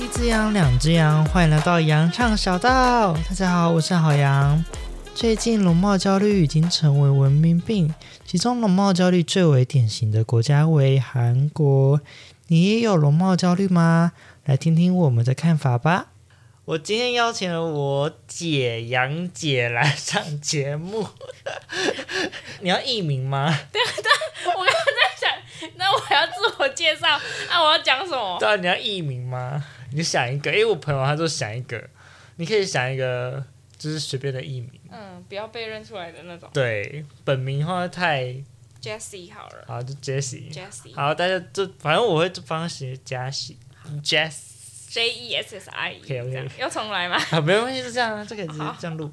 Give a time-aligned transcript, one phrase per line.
[0.00, 3.12] 一只羊，两只羊，欢迎来到羊唱小道。
[3.14, 4.64] 大家好，我是好羊。
[5.14, 12.00] 最近容貌焦虑已经成为文明病，其中容貌焦虑最为典型的国家为韩国。
[12.48, 14.12] 你也有容貌焦虑吗？
[14.44, 16.06] 来听听我们的看法吧。
[16.64, 21.06] 我今天邀请了我姐杨姐来上节目。
[22.60, 23.58] 你要艺名吗？
[23.72, 23.80] 对
[25.88, 28.36] 那我要自我介绍，那我要讲什么？
[28.38, 29.64] 对啊，你要艺名吗？
[29.92, 31.82] 你想一个，因为我朋友他说想一个，
[32.36, 33.44] 你可以想一个。
[33.78, 36.50] 就是随便的艺名，嗯，不要被认出来的那种。
[36.52, 38.34] 对，本名的话太
[38.82, 39.64] ，Jessie 好了。
[39.68, 40.52] 好，就 Jessie。
[40.52, 40.92] Jessie。
[40.96, 44.28] 好，大家就反正我会帮他写 Jessie，J
[45.08, 46.50] E S S I E。
[46.58, 47.16] 要重来吗？
[47.30, 49.08] 啊，没有关系，就这样啊，这个直接这样录。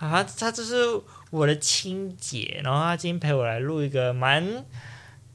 [0.00, 0.74] 啊，他他就是
[1.30, 4.44] 我的亲姐，然后他今天陪我来录一个蛮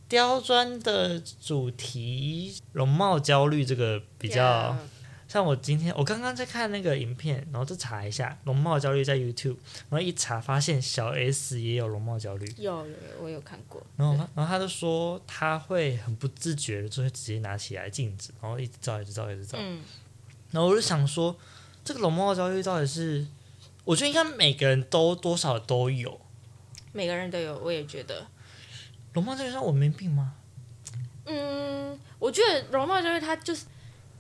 [0.08, 4.78] 刁钻的主题，容貌焦虑这个比较。
[5.26, 9.58] 像我今天，我刚刚在看那个影片，然后就查一下容貌焦虑在 YouTube，
[9.90, 12.46] 然后一查发现小 S 也有容貌焦虑。
[12.60, 13.82] 有有有，我有看过。
[13.98, 19.58] 然后，然后他就说他会很不自觉的就会直接拿起来镜子，然后一直照，一直照，一直照。
[19.60, 19.82] 嗯。
[20.52, 21.36] 然后我就想说，
[21.84, 23.26] 这个容貌焦虑到底是？
[23.86, 26.22] 我觉得应该每个人都多少都有。
[26.92, 28.28] 每个人都有，我也觉得。
[29.14, 30.34] 容貌焦虑算文明病吗？
[31.26, 33.66] 嗯，我觉得容貌焦虑它就是。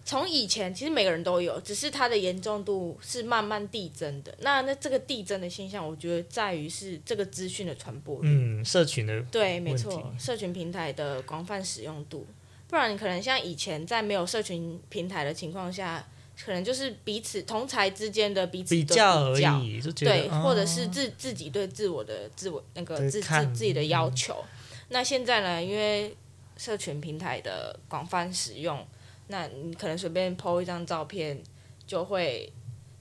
[0.05, 4.35] 从以前其实每个人都有，只是它的严重度是慢慢递增的。
[4.41, 12.27] 那那这个递增的现象，我觉得在于是这个资讯的传播率，嗯，社群的对，没错，社群平台的广泛使用度。
[12.67, 16.05] 不然你可能像以前在没有社群平台的情况下，
[16.43, 24.33] 可能就是彼此同才之间的彼此比较而已，对，哦、或者是自自己对自我的自我那个自自自己的要求。
[24.33, 24.47] 嗯、
[24.93, 26.15] 那现在呢，因为
[26.55, 28.85] 社群平台的广泛使用。
[29.27, 31.41] 那你可能随便 po 一张照片，
[31.87, 32.51] 就会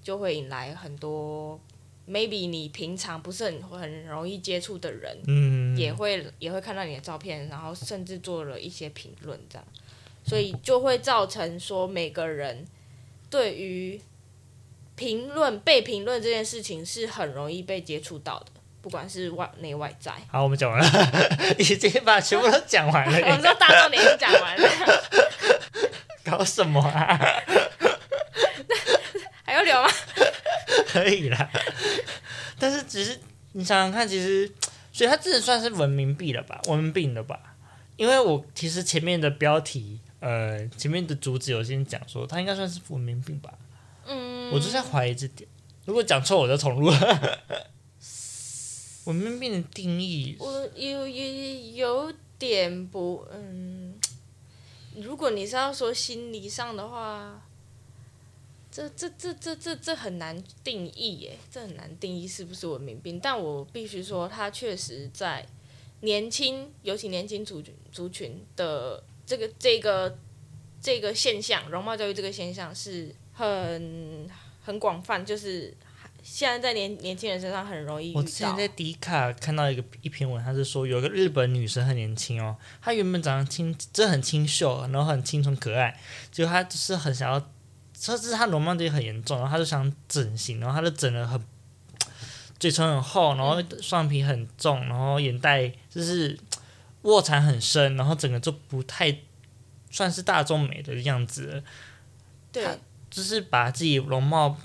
[0.00, 1.60] 就会引来很多
[2.08, 9.66] maybe 你平常不是很很容易接触的人，嗯，也会也会看到你的照片，然后甚至做了一些评论这样，
[10.24, 12.64] 所以就会造成说每个人
[13.28, 14.00] 对于
[14.94, 18.52] 评论被评论这件事情是很容易被接触到的，
[18.82, 20.12] 不管是外内外在。
[20.28, 21.16] 好，我们讲完了，
[21.58, 23.18] 已经把全部都讲完了。
[23.24, 24.68] 我们说大重点都讲完了。
[26.24, 27.18] 搞什么啊？
[29.44, 29.88] 还要聊吗？
[30.88, 31.50] 可以啦，
[32.58, 33.18] 但是只是
[33.52, 34.50] 你想想看，其实
[34.92, 36.60] 所以它这算是文明病了吧？
[36.66, 37.38] 文明病了吧？
[37.96, 43.52] 因为我其实前面的标题，呃，前面的主旨有先讲说，它应该算是文明病吧？
[44.06, 45.48] 嗯，我就在怀疑这点，
[45.84, 46.92] 如果讲错，我就重录。
[49.04, 53.94] 文明病的定义，我有有有点不嗯。
[54.96, 57.42] 如果你是要说心理上的话，
[58.70, 63.18] 这这这这这这很难定义耶，这很难定义是不是文明病。
[63.18, 65.44] 但我必须说，它确实在
[66.02, 70.16] 年轻，尤其年轻族族群的这个这个
[70.80, 74.30] 这个现象，容貌教育这个现象是很
[74.62, 75.74] 很广泛，就是。
[76.22, 78.20] 现在在年年轻人身上很容易遇到。
[78.20, 85.98] 我之前在迪卡看到一个一篇文，他是说有一个日本女生很年轻哦，她原本长得清，这很清秀，然后很清纯可爱，
[86.30, 87.50] 结果她就是很想要，
[87.98, 91.40] 说是她容貌焦虑很严重，然后她就想整形，然后她就整的很，
[92.60, 96.38] 嘴唇很厚，然后双皮很重，然后眼袋就是
[97.02, 99.18] 卧蚕很深，然后整个就不太
[99.90, 101.64] 算是大众美的样子。
[102.52, 102.64] 对，
[103.10, 104.56] 就是把自己容貌。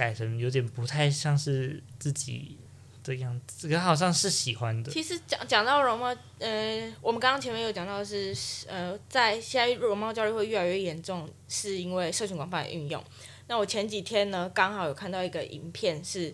[0.00, 2.56] 改成有点不太像是自己
[3.04, 4.90] 的样子，可好像是喜欢的。
[4.90, 6.06] 其实讲讲到容貌，
[6.38, 8.34] 呃，我们刚刚前面有讲到的是，
[8.66, 13.04] 呃，在现在容貌焦虑会越来越严重，是因为社群广泛的运用。
[13.46, 16.32] 那我前几天呢，刚好有看到一个影片，是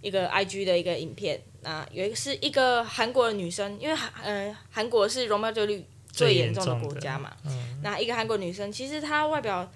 [0.00, 9.70] 一个 IG 的一个影片，那有一个是一个韩国的女生，因为韩，呃，韩国是容貌焦虑最严重的国家嘛，嗯，那一个韩国女生，其实她外表。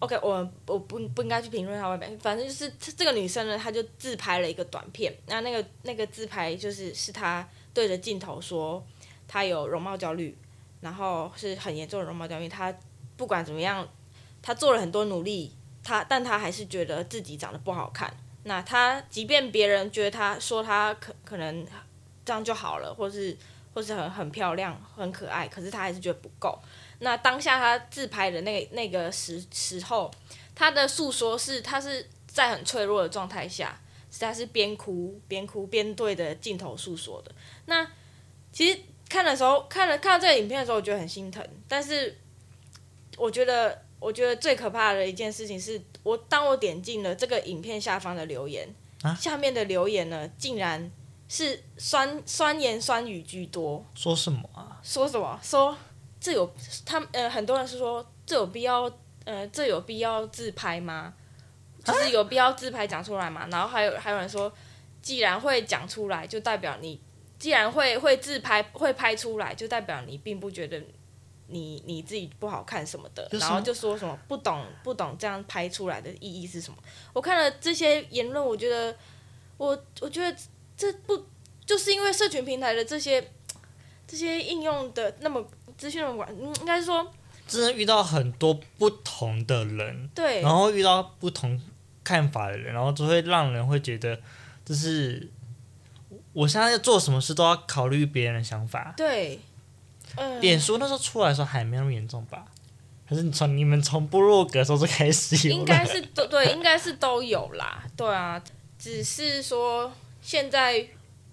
[0.00, 8.84] OK，我我不不应该去评论她外表，反正就是这个女生呢，她就自拍了一个短片，那那个那个自拍就是是她对着镜头说
[9.26, 10.38] 她有容貌焦虑，
[10.80, 12.72] 然后是很严重的容貌焦虑，她
[13.16, 13.86] 不管怎么样，
[14.40, 15.52] 她做了很多努力，
[15.82, 18.08] 她但她还是觉得自己长得不好看。
[18.44, 21.66] 那她即便别人觉得她说她可可能
[22.24, 23.36] 这样就好了，或是
[23.74, 26.56] 或是很很漂亮很可爱，可是她还是觉得不够。
[27.00, 30.10] 那当下他自拍的那个那个时时候，
[30.54, 33.80] 他的诉说是他是在很脆弱的状态下，
[34.10, 37.32] 是他是边哭边哭边对着镜头诉说的。
[37.66, 37.86] 那
[38.52, 38.78] 其实
[39.08, 41.46] 看的时候，看了看到这个影片的时候，我觉得很心疼。
[41.68, 42.18] 但是
[43.16, 48.68] 我觉得，我觉得最可怕的一件事情是我当我点进了这个影片下方的留言，
[49.02, 50.90] 啊、下面的留言呢，竟然
[51.28, 53.84] 是酸酸言酸语居多。
[53.94, 54.80] 说什么啊？
[54.82, 55.38] 说什么？
[55.42, 55.76] 说
[56.28, 56.52] 这有
[56.84, 58.90] 他们呃，很多人是说这有必要
[59.24, 61.14] 呃，这有必要自拍吗？
[61.82, 63.48] 就是有必要自拍讲出来吗？
[63.50, 64.52] 然后还有还有人说，
[65.00, 67.00] 既然会讲出来，就代表你
[67.38, 70.82] 既然会会自拍会拍出来，就代表你并不觉得。
[71.50, 76.76] 你你自己不好看什么的，然后就说什么不懂不懂这样拍出来的意义是什么？
[77.14, 78.94] 我看了这些言论，我觉得
[79.56, 79.68] 我
[80.02, 80.38] 我觉得
[80.76, 81.24] 这不
[81.64, 83.32] 就是因为社群平台的这些
[84.06, 85.42] 这些应用的那么
[85.78, 87.10] 资讯那么广，嗯，应该是说
[87.46, 91.58] 真的遇到很多不同的人，对，然后遇到不同
[92.04, 94.20] 看法的人，然后就会让人会觉得
[94.64, 95.26] 就是
[96.34, 99.38] 我现在要做什么事都要考虑别人的想法，对。
[100.16, 102.44] 嗯脸书那时候出来的时候还没那么严重吧？
[103.04, 105.54] 还是从你们从部落格时候就开始有？
[105.54, 107.84] 应该是都对，应该是都有啦。
[107.94, 108.42] 对啊，
[108.78, 109.92] 只是说
[110.22, 110.84] 现在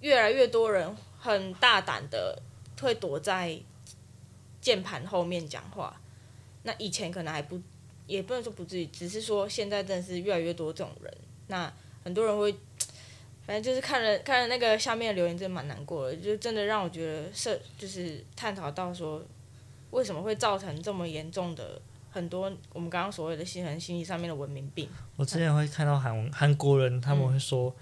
[0.02, 2.38] 越来越多人很大胆的
[2.82, 3.58] 会躲在
[4.66, 5.96] 键盘后面讲话。
[6.64, 7.62] 那以前可能还不，
[8.08, 11.14] 也不能说不至于，只是说现在真的是越来越多这种人。
[11.48, 11.72] 那
[12.04, 12.56] 很多人会。
[13.48, 19.22] 反正就是看了看了那个下面的留言，真的蛮难过的，就真的让我觉得是就是探讨到说，
[19.92, 21.80] 为什么会造成这么严重的
[22.10, 24.90] 很多我们刚刚所谓的心心理上面的文明病。
[25.16, 27.76] 我之前会看到韩韩国人他们会说，嗯、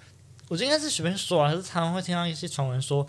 [0.50, 3.08] 我觉得应该是随便说啊，可是常常会听到一些传闻说，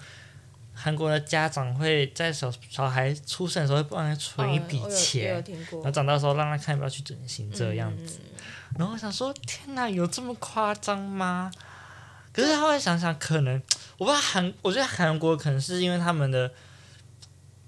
[0.75, 8.19] 韩国的家长会在小小孩出生的时候会帮他存一笔钱，哦、然后长大的时候让他看要不要去整形这样子。
[8.23, 8.31] 嗯、
[8.79, 11.51] 然后我想说，天哪，有这么夸张吗？
[12.33, 13.63] 可是后来想想，可能
[13.97, 16.53] 我不知道韩，我觉得韩国可能是因为他们的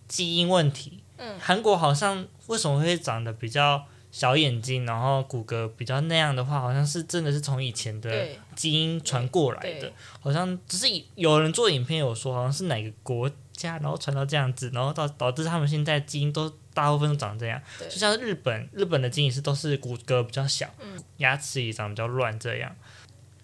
[0.08, 1.02] 基因问题。
[1.16, 1.38] 嗯。
[1.40, 9.92] 韩国好像为什么会长得比较小眼睛，然后骨骼比较那样的话，好像是真的是从以前的基因传过来的。
[10.20, 10.86] 好像只是
[11.16, 17.60] 有人做影片有说，好像是哪个国家，然后传到这样子，然后导导致他们现在基因都大部分都长这样。
[17.78, 20.72] 就像日本，日本的基因是都是骨骼比较小，
[21.18, 22.74] 牙齿也长比较乱这样。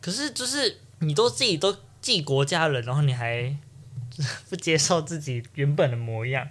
[0.00, 0.78] 可是就是。
[1.04, 3.52] 你都自己都继国家人，然后你还
[4.48, 6.48] 不接受自己原本的模样，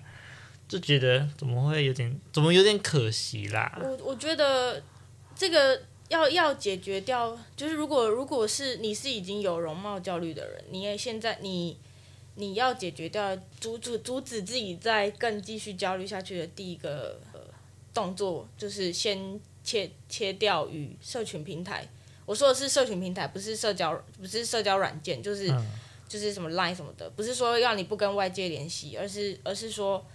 [0.72, 3.78] 就觉得怎么会有点，怎么有点可惜啦？
[3.82, 4.82] 我我觉得
[5.36, 11.78] 这个要要解决掉，就是如果如果是你是已经有容貌焦虑的人，你也现在你
[12.36, 17.42] 你要解决掉阻阻阻止自己再更继续焦虑下去的第一个呃
[17.94, 21.86] 动作，就是先切切掉与社群平台。
[22.26, 25.54] 我说的是社群平台，不是社交，不是社交软件，就是、
[26.08, 30.06] 就是什么 Line 什么的，不是说要你不跟外界联系，而是而是说，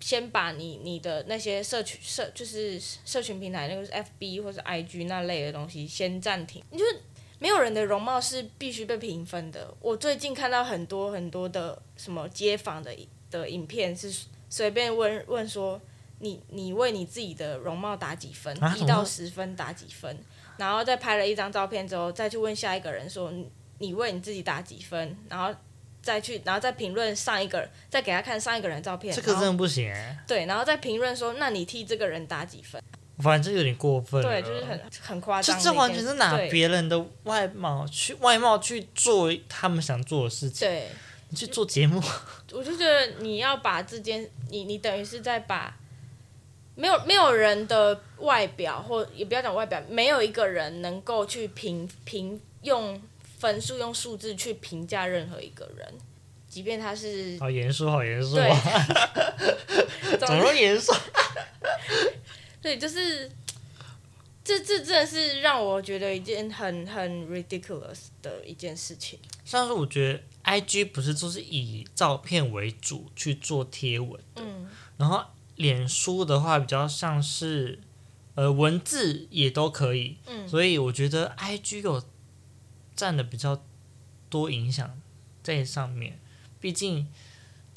[0.00, 6.62] 先把你你的那些社群社就是社群平台，那个是 FB 或者 IG 那类的东西先暂停。
[6.70, 7.00] 你就是
[7.38, 9.72] 没有人的容貌是必须被评分的。
[9.80, 12.94] 我最近看到很多很多的什么街访的
[13.30, 15.80] 的影片，是随便问问说，
[16.20, 18.56] 你你为你自己的容貌打几分？
[18.56, 20.16] 一、啊、到十分打几分？
[20.56, 23.30] 然后再拍了一张照片之后，再去问下一个人说
[23.78, 25.54] ：“你为你自己打几分？”然后
[26.06, 29.12] 再去，然后再评论上一个人，再给他看上一个人的照片。
[29.12, 30.16] 这个真的不行哎。
[30.24, 32.80] 对，然后再评论说：“那你替这个人打几分？”
[33.18, 34.22] 反正有点过分。
[34.22, 35.58] 对，就是很很夸张。
[35.58, 40.68] 这这完全是拿别人的外貌去外貌去做他们想做的事情。
[40.68, 40.88] 对，
[41.30, 42.00] 你去做节目。
[42.52, 45.76] 我就觉得你要把这件，你你等于是在把。
[46.78, 53.00] 没有没有人的外表，或也不要讲外表，没有一个人能够去评评用
[53.38, 55.94] 分数用数字去评价任何一个人，
[56.48, 58.48] 即便他是好严肃，好严肃啊！
[60.18, 60.92] 怎么严肃？
[62.62, 63.30] 对，就是
[64.42, 69.18] 这这真的是让我觉得一件很很 ridiculous 的一件事情。
[69.44, 75.22] 像是我觉得 IG 不是就是以照片为主去做贴文的，嗯，然后。
[75.56, 77.78] 脸书的话比较像是，
[78.34, 82.02] 呃，文字也都可以，嗯，所以我觉得 IG 有
[82.96, 83.62] 占的比较
[84.30, 84.98] 多影响
[85.42, 86.18] 在上面，
[86.58, 87.06] 毕竟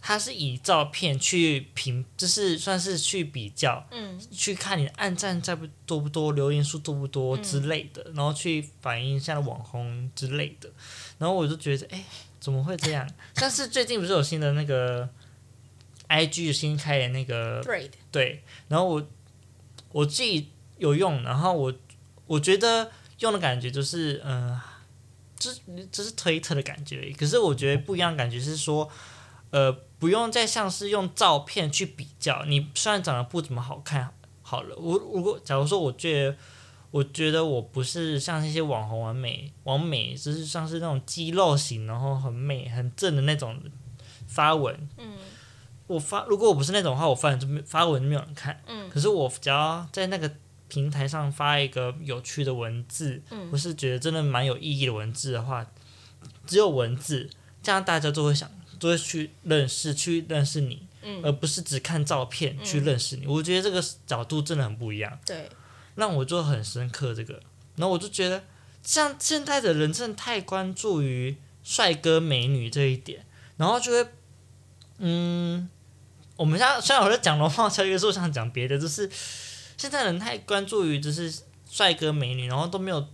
[0.01, 10.71] 它是以照片去评，就是算是去比较，嗯，去看你按赞在不多不多，留言数多不多之类的，嗯，然后去反映一下网红之类的，
[11.17, 12.03] 然后我就觉得，哎，
[12.39, 13.07] 怎么会这样？
[13.35, 15.09] 但是最近不是有新的那个。
[16.11, 17.61] I G 新开的那个，
[18.11, 19.07] 对，然后我
[19.91, 20.49] 我自己
[20.79, 21.71] 有用，然后我
[22.25, 24.61] 我觉得用的感觉就是，嗯、呃，
[25.39, 25.51] 这
[25.91, 27.11] 这是推特的感觉。
[27.17, 28.87] 可是我觉得不一样的感觉是说，
[29.49, 34.75] 呃，不用再像是用照片去比较，你虽然长得不怎么好看，好了。
[34.75, 36.35] 我如果假如说我觉得，
[36.91, 43.59] 我觉得我不是像那些网红完美、完美，就是像是那种肌肉型，然后很美、很正的那种
[44.27, 44.87] 发文。
[44.97, 45.13] 嗯。
[45.87, 48.61] 我发，如果我不是那种的话，我发文就没发文就没有人看。
[48.67, 48.87] 嗯。
[48.91, 50.31] 可是我只要在那个
[50.69, 53.49] 平台上发一个有趣的文字，嗯。
[53.51, 55.65] 我是觉得真的蛮有意义的文字的话，
[56.47, 57.29] 只有文字，
[57.61, 58.49] 这样大家都会想，
[58.79, 60.87] 都会去认识，去认识你。
[61.01, 61.19] 嗯。
[61.23, 63.25] 而不是只看照片去认识你。
[63.25, 63.27] 嗯。
[63.27, 65.19] 我觉得这个角度真的很不一样。
[65.25, 65.49] 对。
[65.95, 67.33] 让我就很深刻这个，
[67.75, 68.41] 然后我就觉得，
[68.81, 73.25] 像现在的人真的太关注于帅哥美女这一点，
[73.57, 74.07] 然后就会，
[74.99, 75.69] 嗯，
[76.37, 79.09] 我们现在虽然我在讲龙猫焦虑，我想讲别的，就是
[79.79, 81.33] 现在人太关注于就是
[81.67, 83.07] 帅哥美女，然后都没有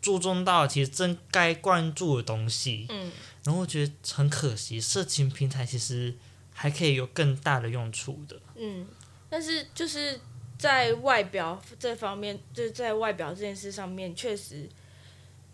[0.00, 2.86] 注重到其实真该关注的东西。
[2.88, 3.12] 嗯。
[3.44, 6.14] 然后我觉得很可惜，色情平台其实
[6.54, 8.40] 还可以有更大的用处的。
[8.54, 8.86] 嗯，
[9.28, 10.18] 但是就是。
[10.58, 14.66] 在外表这方面，就是在外表这件事上面，确实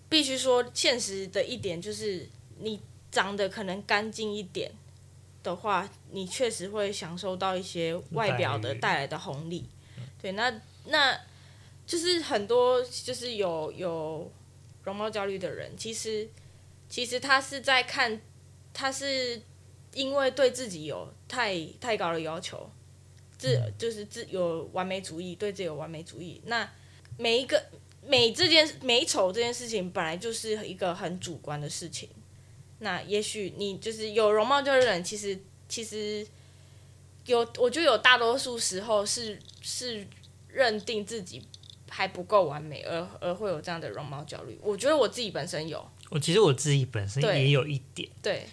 [0.08, 2.30] 必须说现实的一点就是，
[2.60, 2.80] 你
[3.10, 4.70] 长得可能干净一点
[5.42, 9.68] 的话，你确实会享受到一些外表的带来的红利。
[10.22, 10.50] 对，那
[10.86, 11.20] 那
[11.86, 14.30] 就是很多就是有有
[14.84, 16.26] 容貌焦虑的人，其实
[16.88, 18.20] 其实他是在看，
[18.72, 19.42] 他是
[19.92, 22.70] 因为对自己有太太高的要求。
[23.36, 26.40] 自就是自有完美主义，对自己有完美主义。
[26.46, 26.70] 那
[27.18, 27.60] 每一个
[28.06, 32.08] 美这件美丑这件事情，本来就是一个很主观的事情。
[32.78, 35.36] 那也许你就是有容貌焦虑的人，其实
[35.68, 36.24] 其实
[37.26, 40.06] 有，我觉得有大多数时候是是
[40.48, 41.42] 认定自己
[41.88, 44.58] 还不够完美，而而会有这样的容貌焦虑。
[44.62, 48.34] 我觉得我自己本身有，我其实我自己本身也有一点，对。
[48.34, 48.46] 对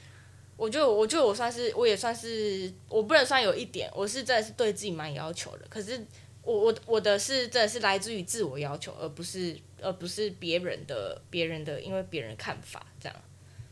[0.60, 5.66] 我就我就我算是我也算是我不能算有一点，我是真的是对自己蛮要求的。
[5.70, 5.98] 可是
[6.42, 13.18] 我我我的是真的是来自于自我要求，而不是而不是别人的别人的因为别人看法这样。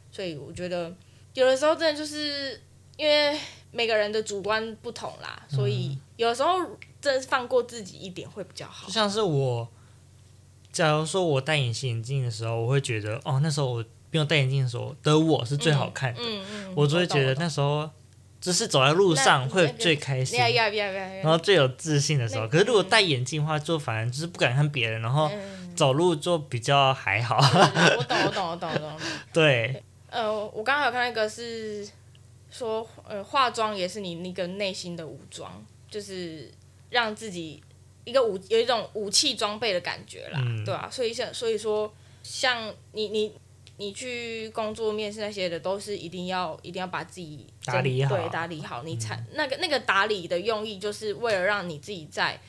[0.10, 0.96] 所以我觉得
[1.34, 2.58] 有的时候真的就是
[2.96, 3.38] 因为
[3.72, 6.60] 每个人的主观不同啦，所以有时候
[7.02, 8.88] 真的是放过自己一点会比较好。
[8.88, 9.68] 就像是我，
[10.72, 13.86] 假如说我戴隐形眼镜的时候，我会觉得哦，那时候我。
[14.10, 17.88] 不用戴眼镜的时候的我是最好看的，嗯嗯嗯、我就会觉得那时候
[18.40, 22.48] 就是走在路上会最开心，然后最有自信的时候。
[22.48, 25.30] 可是如果戴眼镜的话，就反而就是不敢看别人，然后
[25.76, 27.36] 走路就比较还好。
[27.36, 28.92] 我懂，我懂，我懂，我懂。
[29.34, 29.84] 对。
[30.10, 31.86] 呃，我刚刚有看到一个是
[32.50, 36.52] 说，呃，化妆也是你那个内心的武装，就是
[36.90, 37.64] 让自己
[38.04, 40.90] 一个武有一种武器装备的感觉啦，嗯、对吧、啊？
[40.90, 43.34] 所以像所以说，像你你。
[43.80, 48.82] 你去工作面试那些的，都是一定要一定要把自己打理好，对，打理好。
[48.82, 52.42] 你才、嗯、那个那个打理的用意，就是为了让你自己在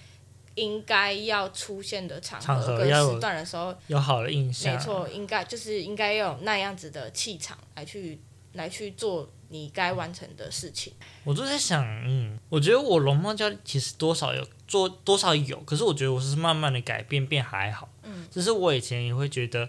[0.55, 4.73] 应该要出现的场合跟时段的时候有好的印象。
[4.73, 8.19] 没错，应该就是应该要有那样子的气场来去
[8.55, 10.93] 来去做你该完成的事情。
[11.25, 17.88] 我就在想，嗯，我觉得我容貌焦虑其实多少有做多少有，可是我觉得我是慢慢的改变变还好。
[18.02, 19.69] 嗯，只是我以前也会觉得。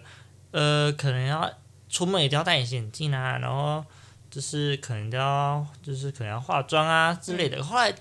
[0.52, 1.48] 呃，可能要
[1.88, 3.84] 出门一定要戴隐形眼镜啊，然后
[4.28, 7.56] 就是可能要就是可能要化妆啊之类的。
[7.58, 7.94] 嗯、后来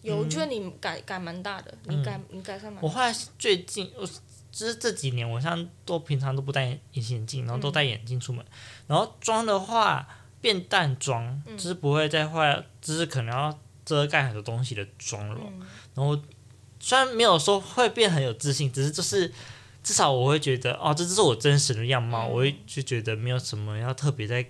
[0.00, 2.82] 有，我觉得你改改蛮大的，你改、嗯、你改善蛮。
[2.82, 6.64] 我后来最近，我就是这几年，我像都平常都不戴
[6.94, 8.42] 隐形眼镜，然后都戴眼镜出门。
[8.42, 8.52] 嗯、
[8.86, 10.08] 然后妆的话
[10.42, 15.50] 变淡妆，就是不会再化，就是可能要遮盖很多东西的妆容。
[15.58, 16.22] 嗯、然后
[16.78, 19.32] 虽然没有说会变很有自信，只是就是。
[19.84, 24.46] 至少我会觉得哦，这就是我真实的样貌，嗯、我会就觉得没有什么要特别在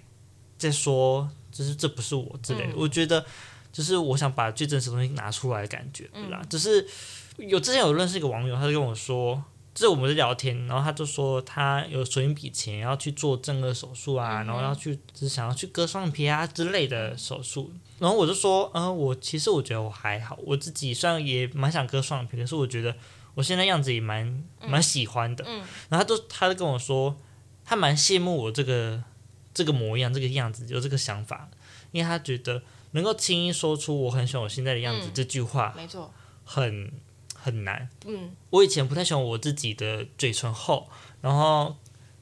[0.58, 2.74] 在说，就是这不是我之类的。
[2.74, 3.24] 嗯、我觉得
[3.72, 6.38] 就是我想把最真实的东西拿出来的感觉，对啦。
[6.42, 6.86] 嗯、就是
[7.38, 9.42] 有之前有认识一个网友，他就跟我说，
[9.74, 17.72] 就是我们在聊天，然后他就说他有存一笔钱要去做正颌手术啊，嗯、然后要去只想要去割双眼皮啊之类的手术。
[17.98, 22.94] 然后我就说，嗯、呃，我其实我觉得我还好，我自己虽然也蛮想割双眼皮，可是我觉得。
[23.34, 27.16] 我现在样子也蛮蛮喜欢的，嗯嗯、然后他就他就跟我说，
[27.64, 29.02] 他蛮羡慕我这个
[29.54, 31.48] 这个模样这个样子有这个想法，
[31.92, 36.12] 因为他觉得能够轻易说出我很喜欢我现在的样子、嗯、这句话，没错，
[36.44, 36.92] 很
[37.42, 37.88] 很难。
[38.06, 40.88] 嗯，我以前不太喜欢我自己的嘴唇厚，
[41.20, 41.76] 然后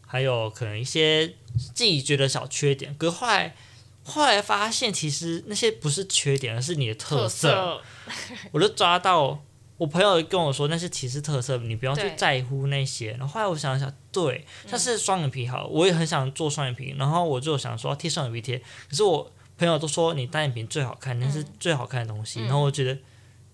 [0.07, 1.29] 还有可能一些
[1.75, 3.55] 自己觉得小缺点，可是后来
[4.03, 9.43] 后来发现其实那些不是缺点，而是你的特色，特色我就抓到。
[9.81, 13.13] 我朋友跟我说那是其实特色，你不要去在乎那些。
[13.13, 18.59] 然后后来我想想，对，像是双眼皮好，我也很想做双眼皮，然后我就想说贴双眼皮贴。
[18.59, 22.43] 可是我朋友都说你单眼皮最好看，那是最好看的东西。
[22.43, 22.99] 嗯、然后我觉得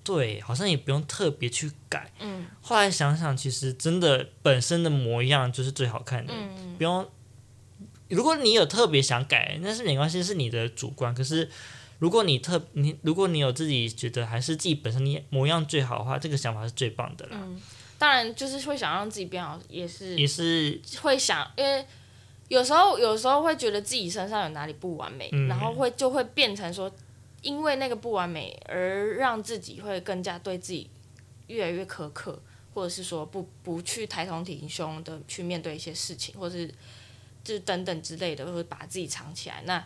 [0.06, 2.12] 对，好像也不用特别去改。
[2.20, 7.04] 嗯，后来想想，其实真的本身的模样就是最好看的，嗯，不用。
[8.08, 11.12] 如果你有特别想改，那是没关系，是你的主观。
[11.12, 11.50] 可是
[11.98, 17.32] 如果你特你，如果你有自己觉得还是自己本身你模样最好的话，这个想法是最棒的啦。
[17.42, 17.60] 嗯，
[17.98, 21.84] 当然就是会想让自己变好，也是也是会想，因为
[22.46, 26.88] 有时候有时候会觉得自己身上有哪里不完美，嗯，然后会就会变成说。
[27.46, 30.90] 因为那个不完美，而让自己会更加对自己
[31.46, 32.42] 越来越苛刻，
[32.74, 36.68] 或者是说不不去抬头挺胸的去面对一些事情，或者是
[37.44, 39.62] 就等等之类的，或者把自己藏起来。
[39.64, 39.84] 那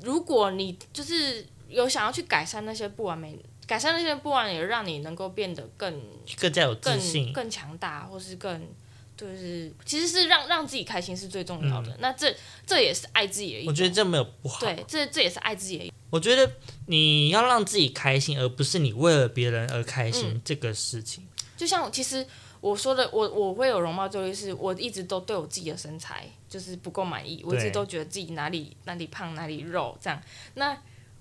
[0.00, 6.00] 如果你就是有想要去改善那些不完美，改善那些不完美，让你能够变得更
[6.38, 8.66] 更加有自信、更更强大，或是更
[9.14, 11.92] 就是其实是让让自己开心是最重要的。
[11.92, 12.34] 嗯、那这
[12.66, 13.70] 这也是爱自己的一种。
[13.70, 14.60] 我觉得这没有不好。
[14.60, 15.92] 对，这这也是爱自己的。
[16.10, 16.50] 我觉得
[16.86, 21.26] 你要让自己开心，而不是你为了别人而开心、嗯、这个事情。
[21.56, 22.26] 就像其实
[22.60, 30.20] 我说的，我我会有容貌焦虑，是我一直都对我自己的身材就是不够满意，我一直都觉得自己哪里哪里胖哪里肉这样。
[30.54, 30.76] 那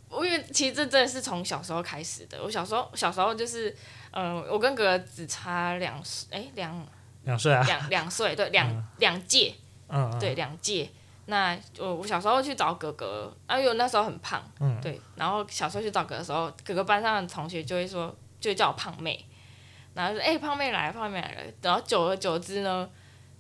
[0.09, 2.41] 我因为其实这真的是从小时候开始的。
[2.41, 3.69] 我小时候小时候就是，
[4.11, 6.87] 嗯、呃，我跟哥哥只差两岁，哎，两
[7.25, 9.53] 两岁啊，两两岁，对，两、嗯、两届，
[9.89, 10.89] 嗯，嗯，对，两届。
[11.29, 19.25] 那我我小时候去找哥哥，啊，因为我那时候很胖，嗯，对，然后小时候去找哥哥的时候，哥哥班上的同学就会说，就会叫我胖妹，
[19.93, 22.89] 然后说，哎、欸，胖妹来了，胖妹来了，然后久而久之呢，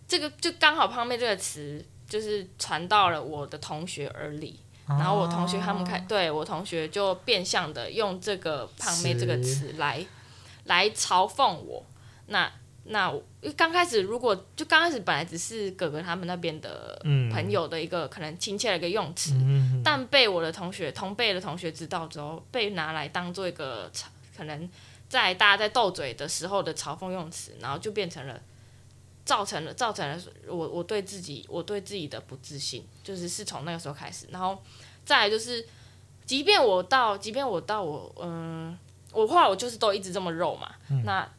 [0.05, 10.05] 这个就刚好胖妹这个词就是传到了我的同学耳里，然后我同学他们开，对我同学就变相的用这个胖妹这个词来
[10.65, 11.85] 来嘲讽我，
[12.25, 12.51] 那。
[12.89, 13.21] 那我
[13.57, 16.97] 刚开始，如果就刚开始本来只是哥哥他们那边的
[17.31, 23.91] 朋友的一个可能亲切的一个用词，嗯，但被我的同学同辈的同学知道之后，被拿来当做一个
[24.37, 24.69] 可能
[25.09, 28.39] 在大家在斗嘴的时候的嘲讽用词，然后就变成了
[29.25, 34.57] 造成了造成了我我对自己我对自己的不自信，就是是从那个时候开始，然后
[35.03, 35.65] 再来就是，
[36.25, 38.77] 即便我到即便我到我嗯，
[39.11, 41.29] 我后来我就是都一直这么肉嘛，嗯，那。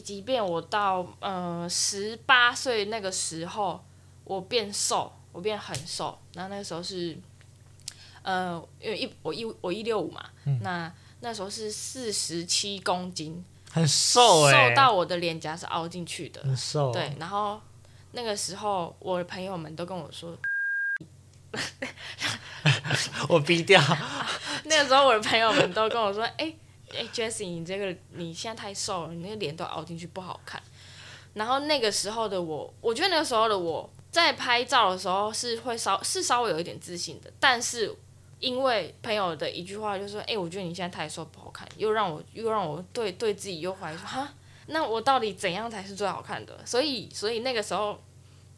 [0.00, 3.84] 即便我到呃十八岁那个时候，
[4.24, 6.18] 我变瘦，我变很瘦。
[6.32, 7.18] 然后那个时候是，
[8.22, 16.90] 呃，因为一我一我一六五嘛，嗯、那那时候是四十七公斤，很瘦哎、欸，瘦到我的脸颊是凹进去的，很瘦。
[16.90, 17.60] 对，然后
[18.12, 20.34] 那个时候我的朋友们都跟我说，
[23.28, 23.78] 我逼掉。
[24.64, 26.56] 那个时候我的朋友们都跟我说，哎、欸。
[26.94, 30.62] 哎，Jessie，你这个你现在太瘦了，你那个脸都凹进去不好看。
[31.34, 37.90] 然后那个时候的我，我觉得那个时候的我在拍照的时候是会稍是稍微有一点自信的，但是
[38.38, 44.28] 因为朋友的一句话就说：“哎，我觉得你现在太瘦不好看。”又让我又让我对对自己又怀疑说：“哈，
[44.66, 47.98] 那我到底怎样才是最好看的？”所以所以那个时候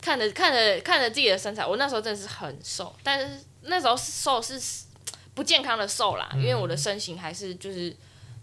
[0.01, 4.61] 看着看着看着自己的身材，我那时候真的是很瘦，但是那时候瘦是
[5.35, 7.94] 不健康的瘦啦，因为我的身形还是就是。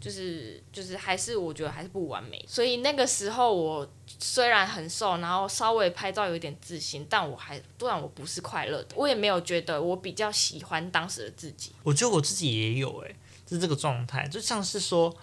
[0.01, 3.87] 就是就是还是我觉得还是不完美，所以那个时候我
[4.19, 11.71] 虽然很瘦，然后稍微拍照有点自信，但我还不然我不是快乐的，我也没有觉得我比较喜欢当时的自己。
[11.83, 15.15] 我觉得我自己也有诶、欸，就是这个状态，就像是说，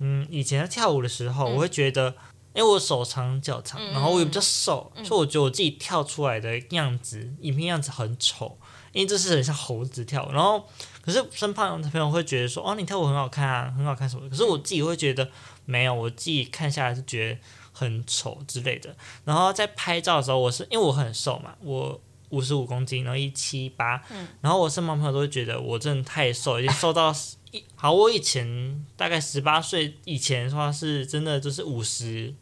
[0.00, 2.14] 嗯，以前在跳舞的时候，嗯、我会觉得，
[2.52, 8.58] 因为我手长脚长，然后我也比较瘦，嗯、所以我觉得我自己跳出来的样子，影片样子很丑。
[8.92, 10.66] 因为这是很像猴子跳，然后
[11.06, 14.28] 可是身旁的朋友会觉得说，哦，你跳舞很好看啊，很好看什么的。
[14.28, 15.30] 可是我自己会觉得
[15.64, 17.38] 没有，我自己看下来是觉得
[17.70, 18.92] 很丑之类的。
[19.24, 24.02] 然后在拍照的时候，我是因为我很瘦嘛，我五十五公斤，然后一七八，
[24.40, 27.14] 然后我身旁朋友都会觉得我真的太瘦，已经瘦到
[27.52, 27.92] 一好。
[27.92, 32.34] 我以前大概十八岁以前的话，是真的就是五十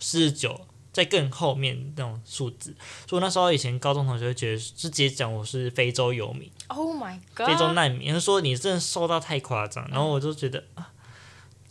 [0.00, 0.65] 四十九。
[0.96, 2.74] 在更后面那种数字，
[3.06, 10.84] 所以那时候以前高中同学会觉得是直接讲我是非洲游民，Oh my God，非洲难民，他说你真的瘦到太夸张，然后我就觉得，嗯、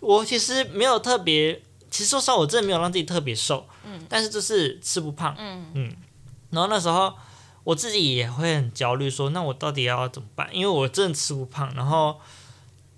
[0.01, 1.59] 我其实没有特别，
[1.89, 5.71] 其实说实话我真的没有让自己特别瘦，嗯，但是就是吃不胖，嗯。
[5.73, 5.95] 嗯，
[6.51, 7.11] 然后那时候
[7.63, 10.47] 我自己也会很焦虑，说那我到底要怎么办？
[10.53, 12.19] 因为我真的吃不胖，然后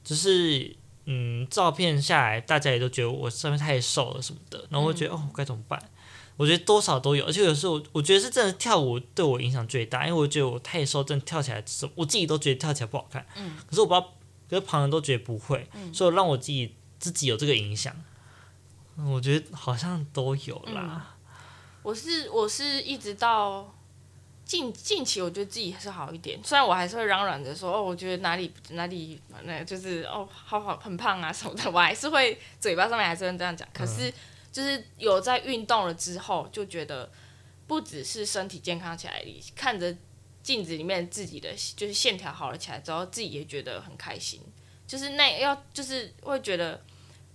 [0.03, 5.81] 就是嗯，照片下来大家也都觉得我上面太瘦了什么的，然后我觉得、嗯、哦，该怎么办？
[6.37, 11.63] 我觉得多少都有，而且有时候我觉得是真的跳舞对我影响最大，因为我觉得我太瘦，真的跳起来，
[11.95, 13.25] 我自己都觉得跳起来不好看。
[13.35, 13.57] 嗯。
[13.67, 14.13] 可是我不知道，
[14.49, 17.93] 可是旁人都觉得不会，嗯、所以让我自己自己有这个影响。
[19.05, 20.81] 我觉得好像都有啦。
[20.83, 21.01] 嗯、
[21.83, 23.73] 我是我是一直到
[24.45, 33.67] 近近期我觉得自己还是好一点，虽然我还是会嚷嚷着说哦，我觉得哪里哪里那就是哦，好好很胖啊什么的，我还是会嘴巴上面还是会这样讲。
[33.73, 34.11] 可是
[34.51, 37.09] 就是有在运动了之后，就觉得
[37.67, 39.23] 不只是身体健康起来，
[39.55, 39.95] 看着
[40.41, 44.41] 镜子里面自己的就是线条好了起来之后，自己也觉得很开心。
[44.85, 46.81] 就是那要就是会觉得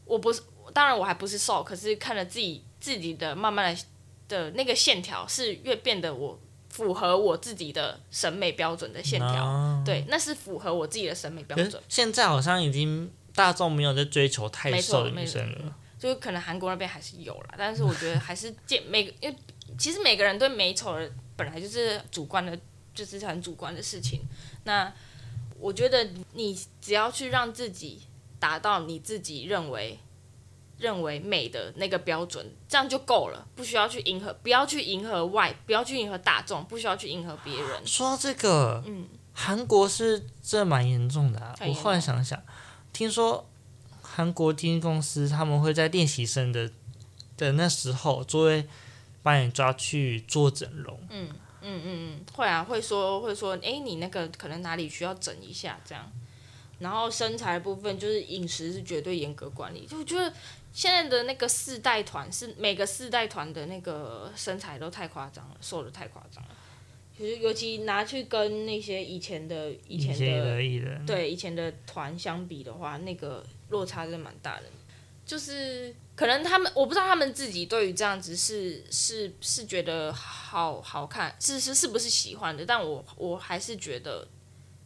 [0.05, 3.83] 我不是，当然我还不是瘦，可是看着自己自己的慢慢的
[4.29, 6.39] 的那个线条是越变得我。
[6.73, 9.83] 符合我自己的审美标准的线条，no.
[9.85, 11.79] 对，那是符合我自己的审美标准。
[11.87, 19.37] 现在好像已经大众没有在追求太瘦的女生了，就可能韩国那边还是有啦，但是我觉得还是见每个，因为
[19.79, 22.59] 其实每个人对美丑的本来就是主观的，
[22.93, 24.21] 就是很主观的事情。
[24.65, 24.93] 那
[25.59, 28.03] 我觉得你只要去让自己
[28.41, 29.99] 达到你自己认为。
[30.79, 37.87] 认为美的那个标准，这样就够了，不需要去迎合，不要去迎合外，不要去迎合大众，不需要去迎合别人。
[37.87, 41.55] 说到这个，嗯，韩国是这蛮严重的啊。
[41.61, 42.37] 我后来想想，
[42.93, 43.49] 听说
[44.15, 46.71] 韩国经纪公司他们会在练习生的
[47.37, 48.67] 的那时候，就会
[49.23, 50.99] 把你抓去做整容。
[51.11, 51.29] 嗯
[51.63, 56.11] 嗯嗯嗯，会啊，会说会说，哎，你那个可能哪里需要整一下这样。
[56.79, 60.33] 然后身材部分就是饮食是绝对严格管理，就我觉得。
[60.75, 66.49] 现在的那个四代团是每个四代团的那个身材都太夸张了，瘦的太夸张了。
[67.15, 74.63] 其实尤其拿去跟那些以前的以前的对以前的团相比的话，那个落差真的蛮大的。
[75.27, 82.65] 就是可能他们我不知道他们自己对于这样子是是是觉得好好看，是是是不是喜欢的？
[82.65, 84.29] 但我我还是觉得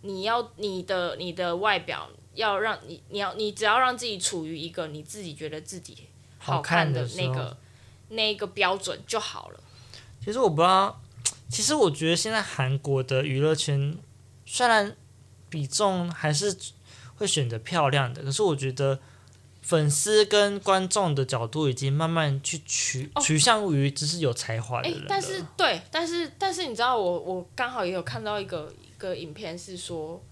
[0.01, 2.09] 你要你的你的外表。
[2.37, 5.97] 要让你，你要你只要让自己处于一个你自己觉得自己
[6.37, 7.57] 好看的那个
[8.11, 9.61] 那个标准就好了。
[10.23, 11.01] 其实我不知道，
[11.49, 13.97] 其实我觉得现在韩国的娱乐圈
[14.45, 14.95] 虽然
[15.49, 16.55] 比重还是
[17.17, 18.99] 会选择漂亮的，可是我觉得
[19.63, 25.05] 粉丝跟观众的角度已经慢慢去取、哦、取向于只是有才华的人。
[25.09, 30.23] 但是对，但是但是你知道我，我我刚好也有看到一个一个影片是说。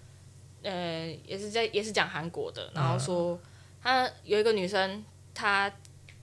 [0.66, 3.38] 呃，也是在也是讲韩国的，然后说
[3.82, 5.70] 她有一个女生，她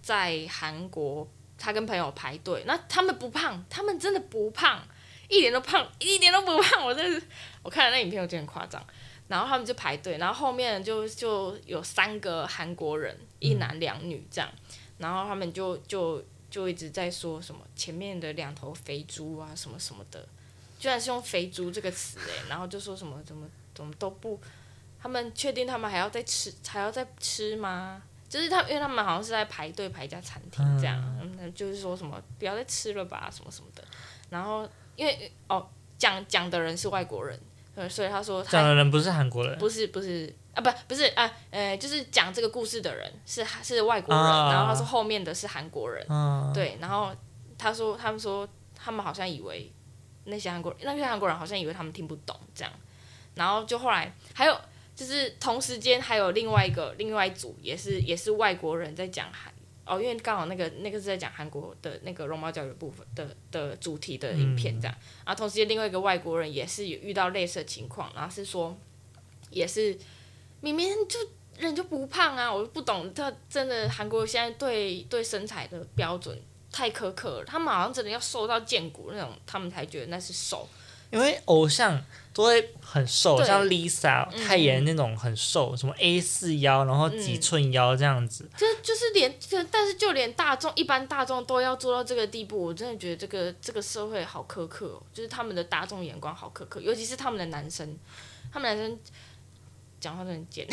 [0.02, 4.82] 在韩国，她跟朋友排队，那他们不胖，他们真的不胖，
[5.30, 7.21] 一点都胖，一点都不胖，我真是
[7.62, 8.84] 我看了那影片，我觉得很夸张。
[9.32, 14.52] 然后他们就排队，然后后面就就有三个韩国人，一男两女这样，
[15.00, 20.28] 然后他们就就就一直在说什么前面的两头肥猪啊什么什么的，
[20.78, 23.48] 居然是用肥猪这个词哎，然后就说什么怎么。
[23.74, 24.38] 怎么都不，
[25.02, 28.04] 他们确定他们还要再吃，还要再吃吗？
[28.28, 31.02] 就是他，因为他们好像是在排队排一家餐厅这样，
[31.56, 33.82] 就是说什么不要再吃了吧，什么什么的。
[34.30, 35.65] 然后因为哦，
[35.98, 37.39] 讲讲的人是外国人，
[37.89, 47.12] 所以他说他讲的人不是韩国人，不是不是啊，不不是啊，呃，就是讲这个故事的人是是外国人，啊，然后他说后面的是韩国人，啊，对，然后
[47.57, 49.71] 他说他们说他们好像以为
[50.25, 52.73] 那些韩国那些韩国人好像以为他们听不懂这样。
[53.34, 54.55] 然后就后来还有
[54.93, 59.50] 就是同时间还有另外一个另外一组也是也是外国人在讲韩
[59.91, 68.77] 哦，因为刚好那个那个是在讲韩国的那个容貌焦虑部分的的主题的影片这样，嗯、然后同时另外一个外国人也是有遇到类似的情况，然后是说
[69.49, 69.97] 也是
[70.62, 71.19] 明明就
[71.58, 80.65] 人就不胖啊，我就不懂他真的韩国现在对对身材的标准太苛刻了，他们好像真的要瘦到见骨那种，他们才觉得那是瘦，
[81.12, 82.04] 因为偶像。
[82.34, 88.50] 都会很瘦，像 Lisa、嗯、泰妍那种很瘦，什么 A 四腰，然后几寸腰这样子。
[88.56, 89.38] 就就是连，
[89.69, 97.97] 但是就连大众一般大众都要做到这个地步，我真的觉得这个这个社会好苛刻哦，就是他们的大众眼光好苛刻，尤其是他们的男生，
[98.50, 98.97] 他们男生
[100.00, 100.65] 讲话都很贱，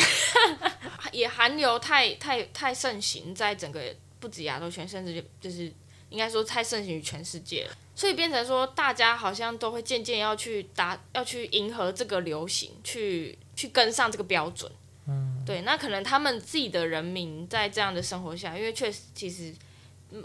[1.11, 3.83] 也韩流太太太盛行在整个
[4.21, 5.73] 不止亚洲圈，甚至就就是
[6.09, 7.77] 应该说太盛行于全世界了。
[7.99, 14.71] 所以变成说，大家好像都会渐渐要去达，要去迎合这个流行，去去跟上这个标准。
[15.09, 15.63] 嗯，对。
[15.63, 19.53] 那可能他们自己的人民在这样的生活下，因为确实，其实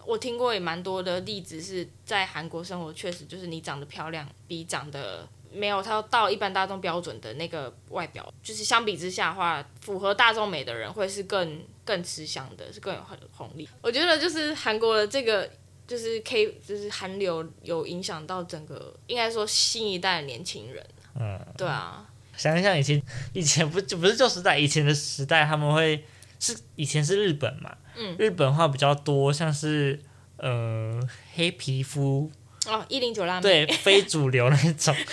[0.05, 13.67] 我听过也蛮多的例子，是在韩国生活，确实就是你长得漂亮，比长得没有他到一般大众标准的那个外表，就是相比之下的话，符合大众美的人会是更更吃香的，是更有很红利。
[13.81, 15.49] 我觉得就是韩国的这个。
[15.93, 20.83] 就是 K，就是韩流有影响到整个，应该说新一代的年轻人。
[21.13, 22.03] 嗯，对啊。
[22.35, 22.99] 想一想以前，
[23.31, 26.03] 以前不就不是旧时代，以前的时代他们会
[26.39, 30.01] 是以前是日本嘛，嗯，日本话比较多，像是
[30.37, 30.99] 呃
[31.35, 32.31] 黑皮肤
[32.65, 34.95] 哦，一零九辣妹，对，非主流那种。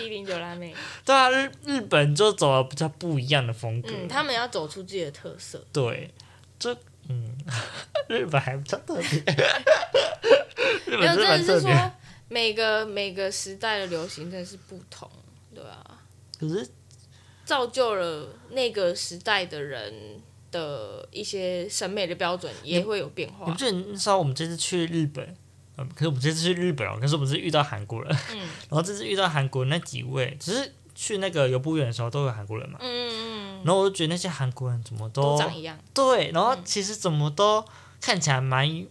[0.00, 0.72] 一零九辣妹。
[1.04, 3.88] 对啊，日日本就走了比较不一样的风格。
[3.90, 5.66] 嗯，他们要走出自己的特色。
[5.72, 6.08] 对，
[6.56, 6.72] 这
[7.08, 7.36] 嗯，
[8.08, 9.08] 日本还比较特别。
[10.86, 11.92] 日本真的是说，
[12.28, 15.10] 每个每个时代的流行真的是不同，
[15.54, 16.00] 对啊。
[16.38, 16.68] 可是。
[17.44, 23.46] 造就了那个时代的人的一些审美的标准也会有变化。
[23.46, 25.24] 你不觉得那时候我们这次去日本，
[25.76, 28.38] 嗯，可是我们这次去日本哦，可是我们是遇到韩国人，嗯，
[28.68, 33.25] 然后这次遇到韩国那几位，只是去那个游步远的时候都有韩国人嘛，嗯嗯，
[33.66, 37.62] 然后我就觉得那些韩国人怎么都，都长一样，对，然后其实怎么都
[38.00, 38.86] 看起来蛮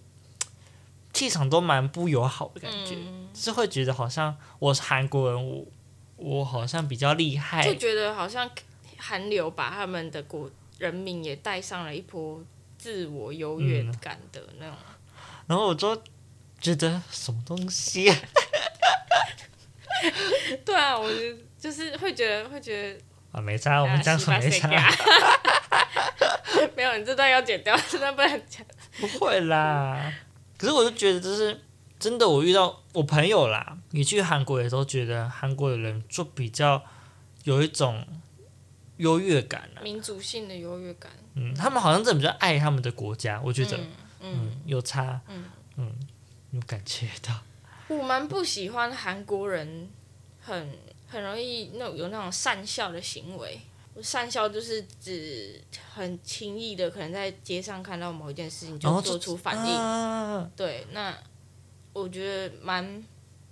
[1.14, 5.66] 气场都蛮不友好的感觉，嗯，就是会觉得好像我是韩国人我。
[6.18, 8.50] 我好像比较厉害，就觉得好像
[8.96, 12.42] 韩流把他们的国人民也带上了一波
[12.78, 14.74] 自我优越感的那种。
[14.80, 16.02] 嗯、然后我就
[16.62, 18.18] 觉得什么东西、啊？
[20.64, 23.02] 对啊，我就就是会觉得会觉得
[23.36, 24.70] 啊，没差，我们这样说没差。
[26.76, 28.66] 没有，你这段要剪掉，这段不能剪。
[29.00, 30.12] 不会啦，
[30.58, 31.62] 可是我就觉得就是。
[31.98, 36.84] 真的，我遇到我朋友啦，你去韩国也都觉得韩国的人就比较
[37.46, 38.06] 有一种
[38.98, 41.10] 优越感啊，民族性的优越感。
[41.36, 43.88] 嗯，他们好像真的比较爱他们的国家，我觉得，嗯，
[44.22, 45.46] 嗯有差，嗯
[45.78, 45.92] 嗯，
[46.52, 47.34] 有感觉到。
[47.88, 49.90] 我蛮不喜欢韩国人
[50.42, 50.78] 很
[51.16, 53.60] 很容易那种有那种善笑的行为。
[54.02, 55.62] 善笑就是指
[55.94, 59.74] 很轻易的，可能在街上看到某一件事情就做出反应。
[59.76, 61.16] 啊、对，那。
[61.94, 63.02] 我觉得蛮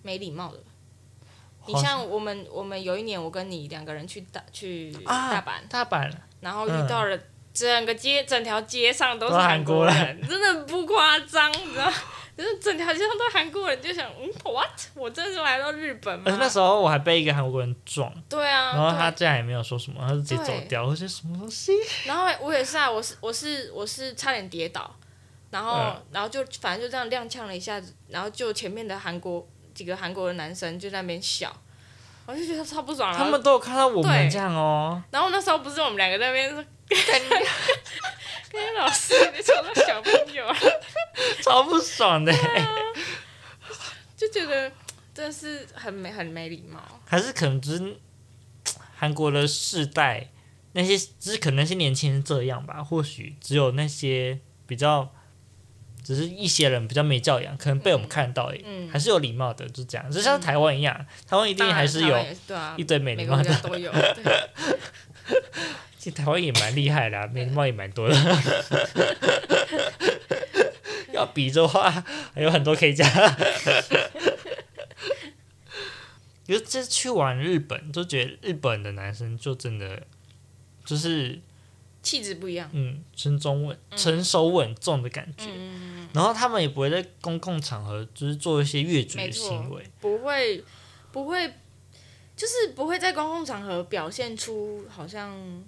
[0.01, 0.59] 没礼貌的。
[1.65, 7.17] 你像我们，我们有一年，我跟你两个人去大去大阪，啊，大阪，然后遇到了
[7.53, 11.89] 整个街，整条街上都是韩国人，真的不夸张，你知道？
[12.37, 14.69] 就是整条街上都是韩国人，就想，嗯，what？
[14.95, 16.35] 我真的是来到日本吗？
[16.39, 21.71] 那时候我还被一个韩国人撞，对啊，然后他竟然也没有说什么，他就直接走掉，我说什么东西？
[22.05, 24.93] 然后我也是啊，我是我是我是差点跌倒。
[25.51, 31.55] 然后，嗯、然后就反正就这样踉跄了一下子，然后就前面的韩国几个韩国的男生就在那边笑，
[32.25, 33.15] 我就觉得超不爽。
[33.15, 34.99] 他们都有看到我们这样哦。
[35.11, 36.97] 然后那时候不是我们两个在那边跟
[38.51, 40.45] 跟老师你说那小朋友，
[41.41, 42.77] 超不爽的，啊。
[44.15, 44.71] 就觉得
[45.13, 46.79] 真的是很没很没礼貌。
[47.05, 47.97] 还是可能只是
[48.95, 50.29] 韩国的世代
[50.73, 52.83] 那些，只是可能那些年轻人这样吧。
[52.83, 55.13] 或许只有那些比较。
[56.05, 60.11] 只是一些人比较没教养，可能被我们看到，嗯，还是有礼貌的，就这样。
[60.11, 60.93] 就像台湾一样，
[61.25, 62.25] 台湾一定还是有
[62.75, 63.89] 一堆没礼貌的，都有。
[65.97, 68.15] 其实台湾也蛮厉害的，啊， 没礼貌也蛮多的。
[71.13, 71.89] 要比的话，
[72.33, 73.09] 还有很多可以讲。
[76.45, 80.03] 就这次去玩日本，就觉得日本的男生就真的
[80.85, 81.39] 就是。
[82.01, 90.61] 气质不一样，嗯，成中稳、成熟稳重的感觉，嗯、然后他们也不会在公共场合就是做一些越矩的行为，不会，
[91.13, 91.53] 不会，
[92.43, 95.63] 就是不会在公共场合表现出好像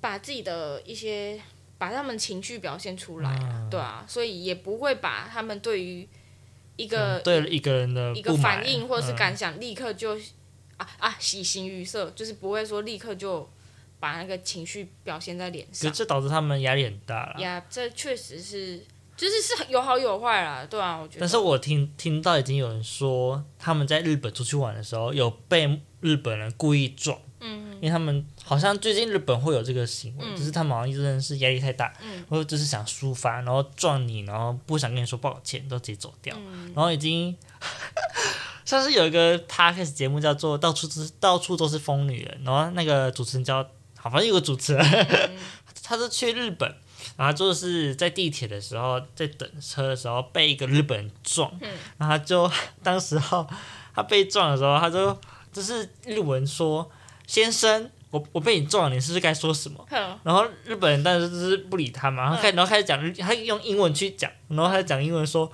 [0.00, 1.40] 把自己的一些
[1.78, 3.36] 把他们情绪表现出来
[3.68, 6.08] 对啊，所以也不会把他们对于
[6.76, 10.22] 一个、嗯、对一个人的一个反应或者是感想立刻就、嗯、
[10.76, 13.50] 啊啊喜形于色，就是不会说立刻就。
[14.00, 17.40] 把那个情绪表现在脸上，这导致他们压力很大了。
[17.40, 18.78] 呀，这确实是，
[19.16, 21.20] 就是是有好有坏啦，对啊，我觉得。
[21.20, 27.18] 但是我听听到已经有人说，他们在日本出去玩的时候，有被日本人故意撞。
[27.40, 27.74] 嗯。
[27.74, 36.34] 因为他们好像最近日本会有这个行为，嗯、就是他们好像真的是压力太大，嗯、或者就是想抒发，然后撞你，然后不想跟你说抱歉，都直接走掉。
[36.38, 37.36] 嗯、然后已经，
[38.64, 43.66] 像是有一个 podcast 节目叫做《到处都是到处都是疯女人》，然后那个主持人叫。
[43.96, 45.38] 好，反正有个主持人，嗯、
[45.82, 46.74] 他是去日本，
[47.16, 52.50] 然后就是在地铁的时候，在等车的时候被一个日本人撞，嗯、然后他就
[52.82, 53.46] 当时候
[53.94, 55.16] 他被撞的时候，他就
[55.52, 56.90] 就是日文说
[57.26, 65.50] ：“先生，我我被你撞了，你是不是该说什么？”嗯、然后日本人当时就是不理他嘛，然后开然后开始讲，他用英文去讲，然后他讲英文说：“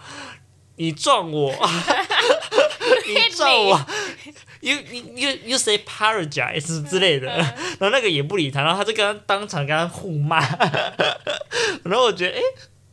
[0.76, 1.52] 你撞我，
[3.06, 3.80] 你撞我。”
[4.60, 4.76] You
[5.14, 10.38] you you say apologize 之类的，然后那个也不理他，然后他就跟他当场跟他互骂，
[11.82, 12.42] 然后我觉得，哎，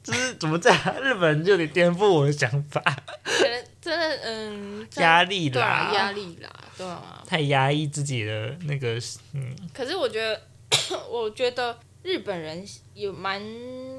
[0.02, 0.80] 这是怎么这样？
[1.02, 2.82] 日本人就有点颠覆我的想法。
[3.24, 7.22] 可能真的，嗯，压力啦，压力啦，对啊。
[7.28, 8.98] 太压抑自己的那个，
[9.34, 9.54] 嗯。
[9.74, 10.42] 可是我觉得，
[11.12, 13.42] 我觉得日本人有蛮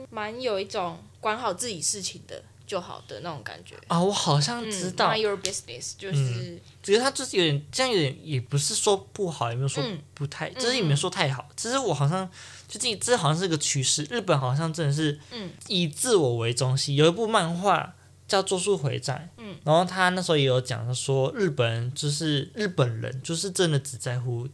[0.09, 3.75] 蛮有一种管好自己事情的就好的那种感觉。
[3.89, 5.11] 啊，我好像知道。
[5.11, 11.49] Mind your business 就是，觉得他就是有点这样，有点也不是说不好，也没有说不太，就、嗯、是也没有说太好。
[11.57, 12.31] 只是我好像
[12.69, 15.19] 最近这好像是个趋势，日本好像真的是
[15.67, 16.95] 以自我为中心。
[16.95, 17.95] 有一部漫画
[18.29, 24.47] 叫《咒术回战》，嗯，然后他那时候也有讲说，日本人就是日本人就是真的只在乎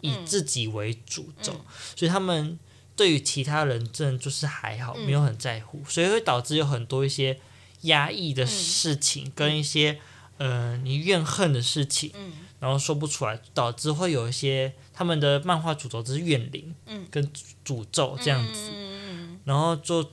[0.00, 2.58] 以自己为主轴，嗯、所以他们。
[2.96, 7.38] 对于其他人，真的就是还好，没有很在乎，嗯、所以会导致有很多一些
[7.82, 10.00] 压抑的事情，嗯、跟一些
[10.38, 17.30] 呃你怨恨的事情，嗯、然后说不出来，导致会有一些他们的漫画主轴就是怨灵，嗯、跟
[17.64, 20.12] 诅咒这样子，嗯、然后就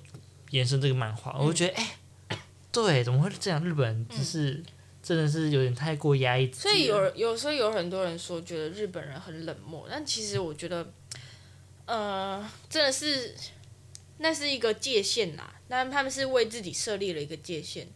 [0.49, 1.97] 延伸这个漫画，嗯、我就觉得哎，
[2.69, 3.63] 对，怎么会这样？
[3.63, 4.65] 日本人就是、嗯、
[5.01, 10.91] 真的是有点太过压抑，所以有有时候有很多人说觉得日本人很冷漠，但其实我觉得。
[11.85, 13.35] 呃，真的是，
[14.19, 15.53] 那是一个界限啦。
[15.67, 17.87] 那他们是为自己设立了一个界限。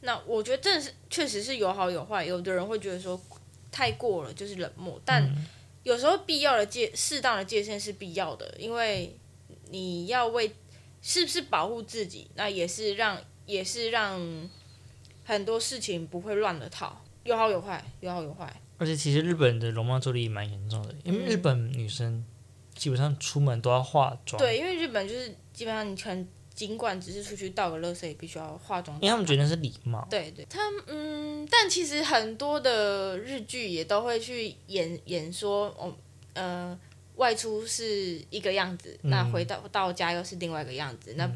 [0.00, 2.24] 那我觉得这是确实是有好有坏。
[2.24, 3.20] 有的人会觉得说
[3.70, 5.28] 太过了就是冷漠，但
[5.84, 9.16] 有时候必要的界适当的界限是必要的，因为
[9.70, 10.50] 你要为
[11.00, 14.20] 是不是保护自己，那也是让也是让
[15.24, 17.04] 很多事情不会乱了套。
[17.24, 18.60] 有好有坏，有好有坏。
[18.78, 22.24] 而且其实日本的容貌焦虑蛮严重的，因为日本女生。
[22.76, 24.38] 基本上出门都要化妆。
[24.38, 28.96] 对，因为日本就是基本上你可能尽管只是出去倒个垃圾，也必须要化妆。
[28.98, 30.06] 因为他们觉得那是礼貌。
[30.10, 35.94] 对对，他嗯，但其实很多的日剧也都会去演演说，哦，
[36.34, 36.78] 呃，
[37.16, 41.26] 外出是一个样子，嗯、那回到到家又是另外一个样子，嗯、那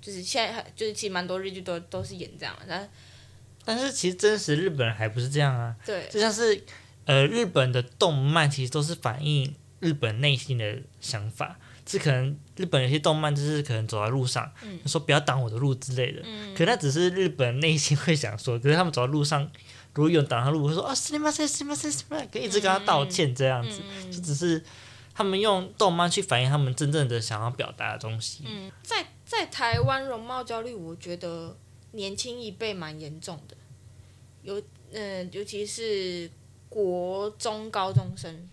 [0.00, 2.64] 就是现在就是其实蛮多日剧都都是演这样的。
[2.68, 2.90] 但
[3.64, 5.74] 但是其实真实日本人还不是这样啊。
[5.86, 6.08] 对。
[6.10, 6.64] 就像是
[7.04, 9.54] 呃，日本的动漫其实都是反映。
[9.79, 16.21] 日本内心的想法，是可能日本有些动漫就是可能走在路上，嗯、说不要挡我的路之类的。
[16.23, 19.43] 嗯、可那只是日本内心会想说，可是他们走在路上，
[19.93, 23.81] 如果有人挡他路，会说啊，すみません、すみません、すみません，可以一直跟他道歉这样子。
[23.83, 24.63] 嗯、就只是
[25.13, 28.43] 他们用动漫去反映他们真正的想要表达的东西。
[28.47, 31.55] 嗯、在在台湾容貌焦虑，我觉得
[31.91, 33.55] 年轻一辈蛮严重的，
[34.41, 34.59] 尤
[34.91, 36.31] 嗯、呃，尤其是
[36.69, 38.49] 国中高中生。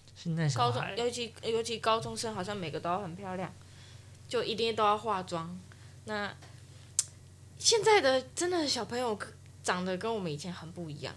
[0.55, 3.53] 高中尤其尤其高中生好像每个都要很漂亮，
[4.27, 5.57] 就一定都要化妆。
[6.05, 6.33] 那
[7.59, 9.17] 现在的真的小朋友
[9.63, 11.13] 长得跟我们以前很不一样，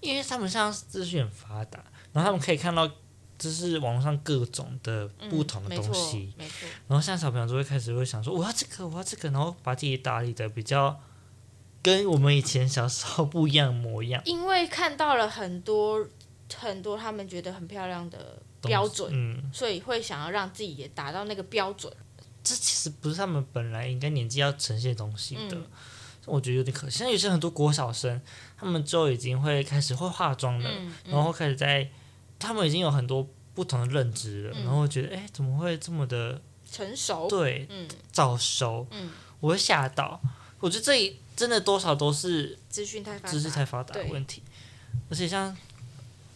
[0.00, 2.90] 因为他们现在资讯很发达，然后他们可以看到
[3.38, 6.68] 就是网络上各种的不同的东西，嗯、没错。
[6.88, 10.98] 然后现在小朋友就会开始会想说我要这个我要这个，然后把自己打理的比较
[11.82, 16.06] 跟我们以前小时候不一样的模样，因为看到了很多。
[16.58, 21.92] 很多他们觉得很漂亮的标准，嗯，所以会想要让自己也达到那个标准。
[22.44, 25.66] 这其实不是他们本来应该年纪要呈现东西的，嗯、
[26.26, 26.98] 我觉得有点可惜。
[26.98, 28.20] 现在有些很多国小生，
[28.56, 31.88] 他们就已经会开始会化妆了，嗯嗯、然后开始在，
[32.40, 37.28] 他们已经有很多不同的认知了，嗯、然后觉得，哎，怎么会这么的成熟？
[37.28, 40.20] 对，嗯，早熟，嗯，我会吓到。
[40.58, 44.42] 我觉得这里真的多少都是资讯太发达，知识太发达的问题，
[45.08, 45.56] 而且像。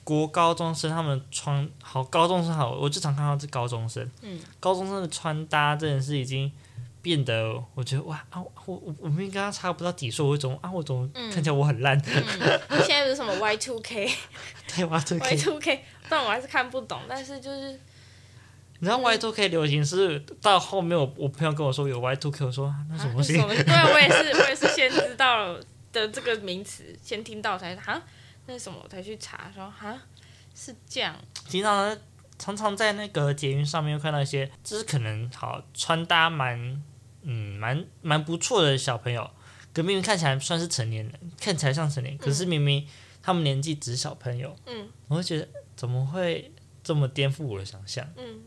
[0.06, 4.08] 国高中生他们穿好，高中生好，我就常看到这高中生。
[4.22, 6.50] 嗯，高中生的穿搭真的是已经
[7.02, 11.98] 变得，我觉得哇啊，我我我明明跟他差不到几岁，我怎么啊，我怎么看起来我很烂？
[11.98, 14.08] 嗯、现在不是什么 Y two K，
[14.76, 17.00] 对 Y two K，Y two K，但我还是看不懂。
[17.08, 17.72] 但是就是，
[18.78, 23.36] 你知道 Y two K 流行是到后面我我朋友跟我说有 Y two K，我说那什么东西？
[23.40, 25.52] 啊、对，我也是，我也是先知道
[25.92, 28.00] 的这个名词，先听到才哈。
[28.46, 29.98] 那什么，我才去查说哈，
[30.54, 31.14] 是这样。
[31.48, 31.96] 经常
[32.38, 36.82] 常常在那个捷运上面看到一些，就是可能好穿搭蛮
[37.22, 39.28] 嗯蛮蛮不错的小朋友，
[39.72, 42.86] 可明明看起来算是成年人，看起来像成年人，可是明明
[43.22, 44.56] 他们年纪只是小朋友。
[44.66, 44.88] 嗯。
[45.08, 46.52] 我会觉得怎么会
[46.84, 48.06] 这么颠覆我的想象？
[48.16, 48.40] 嗯。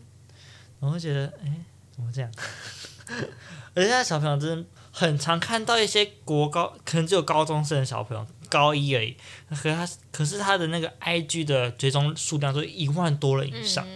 [0.80, 1.54] 我会觉得哎，
[1.92, 2.32] 怎么这样？
[3.76, 8.28] 而且小朋友真的很常看到一些国高，可能只有高中生的小朋友。
[8.50, 9.16] 高一而已，
[9.52, 13.88] 可他可是他的那个 IG 的追踪数量都一万多人以上。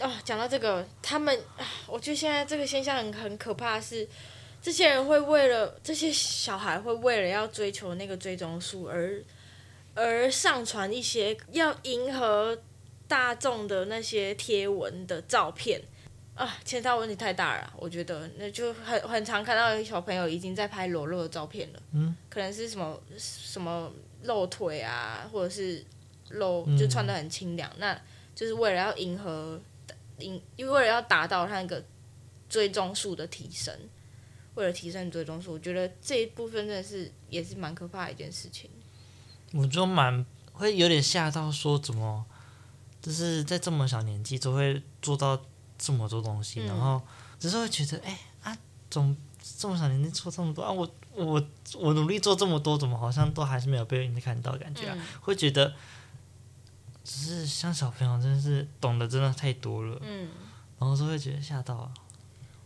[0.00, 1.34] 哦，讲到这个，他们，
[1.86, 4.06] 我觉得现在这个现象很很可怕是，
[4.60, 9.24] 这些人会为了这些小孩会为了要追求那个追踪数而
[9.94, 12.58] 而上传一些要迎合
[13.08, 15.80] 大众的那些贴文的照片。
[16.38, 23.90] 啊，牵到问题太大了，我觉得那就很很常看到有小朋友已经在拍裸露的照片了，嗯，可能是什么什么
[24.22, 25.84] 露腿啊，或者是
[26.28, 28.00] 露就穿的很清凉，嗯、那
[28.36, 29.60] 就是为了要迎合，
[30.20, 31.82] 迎因为为了要达到他那个
[32.48, 33.76] 追踪数的提升，
[34.54, 38.70] 为了提升追踪数，我觉得这一部分真的是也是蛮可怕的一件事情。
[39.54, 42.24] 我就蛮会有点吓到，说怎么
[43.02, 45.42] 就是在这么小年纪就会做到
[45.78, 47.00] 这么多东西，嗯、然后
[47.38, 48.58] 只是会觉得，哎啊，
[48.90, 49.16] 总
[49.58, 51.42] 这么小年纪做这么多啊，我我
[51.78, 54.94] 我努力做这么多，怎么好像都还是没有被人家看到感觉啊？
[54.98, 55.72] 嗯、会觉得
[57.04, 60.28] 只是像小朋友，真的是懂得真的太多了，嗯，
[60.78, 61.90] 然后就会觉得吓到啊。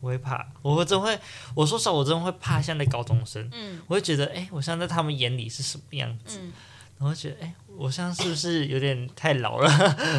[0.00, 1.16] 我会怕，我会真会，
[1.54, 3.48] 我说实话，我真的会怕现在高中生。
[3.52, 6.40] 嗯，我会觉得，哎，我现在在他们眼里是什么样子？
[6.42, 6.52] 嗯，
[6.98, 9.70] 然后觉得，哎，我现在是不是有点太老了？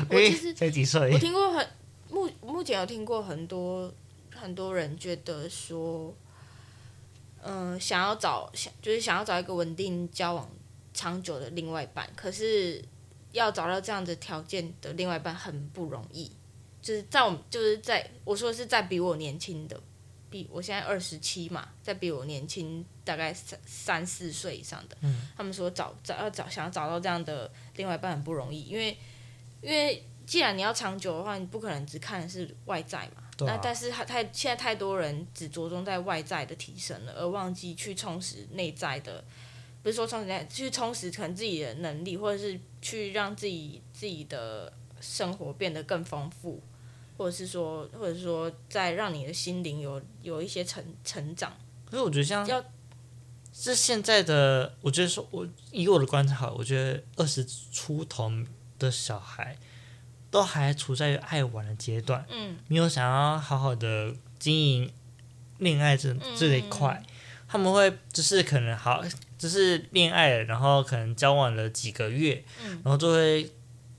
[0.09, 1.11] 我其实 才几岁？
[1.11, 1.67] 我听过很
[2.13, 3.91] 目目前有听过很多
[4.31, 6.13] 很多人觉得说，
[7.41, 10.47] 嗯、呃，想要找想就是想要找一个稳定交往
[10.93, 12.83] 长久的另外一半，可是
[13.31, 16.31] 要找到这样的条件的另外一半很不容易。
[16.83, 19.81] 就是在我，就是在我说的是在比我年轻的，
[20.29, 28.97] 比我现在二十七嘛，在比我年轻大概三三四岁以上的，嗯、他们说找找要找想要找到这样的另外一半很不容易，因为
[29.61, 39.23] 因为既然你要长久的话，你不可能只看的是外在嘛，啊、那但是他太现在太多人只着重在外在的提升了，而忘记去充实内在的，
[39.81, 46.61] 不是说充实内在，去充实可能自己的能力，或者是去让自己自己的生活变得更丰富。
[47.15, 51.55] 或者是说，或者是说，在让你的心灵有有一些成成长。
[51.85, 52.61] 可是我觉得像，要
[53.53, 58.31] 是现在的，我觉得说，我以我的观察，我觉得二十出头
[58.79, 59.55] 的小孩，
[60.33, 64.91] 都还处在于爱玩的阶段，嗯，没有想要好好的经营
[65.59, 67.13] 恋爱这这一块，嗯、
[67.47, 69.03] 他们会就是可能好，
[69.37, 73.47] 就是恋爱，然后可能交往了几个月，嗯，然后就会。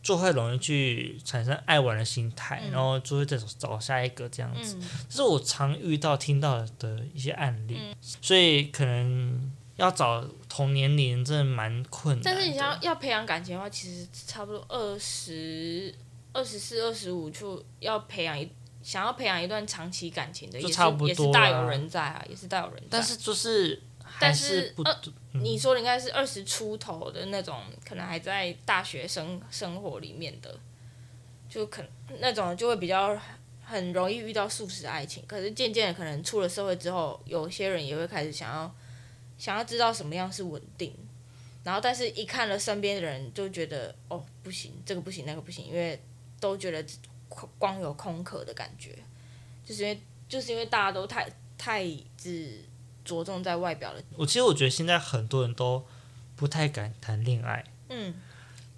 [0.04, 4.76] 就会容易去产生爱玩的心态，嗯、然后就会再找下一个这样子。
[4.78, 12.22] 嗯、这是我常遇到、听到的一些案例，嗯、所以可能要找同年龄真的蛮困难。
[12.22, 15.94] 但是你想要要培养感情的话，其实差不多二十
[16.34, 18.46] 二十四、二十五就要培养一
[18.82, 22.88] 想要培养一段长期感情的，也是也是大有人在啊，也是大有人在。
[22.90, 23.80] 但是就是。
[24.20, 25.00] 但是，是呃，
[25.32, 30.56] 你说的应该是二十出头的那种，可能还在大学生生活里面的，
[31.48, 33.18] 就可能那种就会比较
[33.64, 35.24] 很容易遇到速食爱情。
[35.26, 38.72] 可是渐渐的，可能出了社会之后，有些人也会开始想要
[39.36, 40.94] 想要知道什么样是稳定。
[41.64, 46.00] 然后，但是一看了身边的人，就觉得哦，不行，这个不行，那个不行，因为
[46.44, 46.84] 都觉得
[47.58, 48.98] 光有空壳的感觉，
[49.64, 51.28] 就是因为就是因为大家都太
[51.58, 51.84] 太
[52.16, 52.64] 只。
[53.04, 55.84] 着重在外表了，我其实我觉得现在很多人都
[56.36, 58.14] 不太敢谈恋爱，嗯，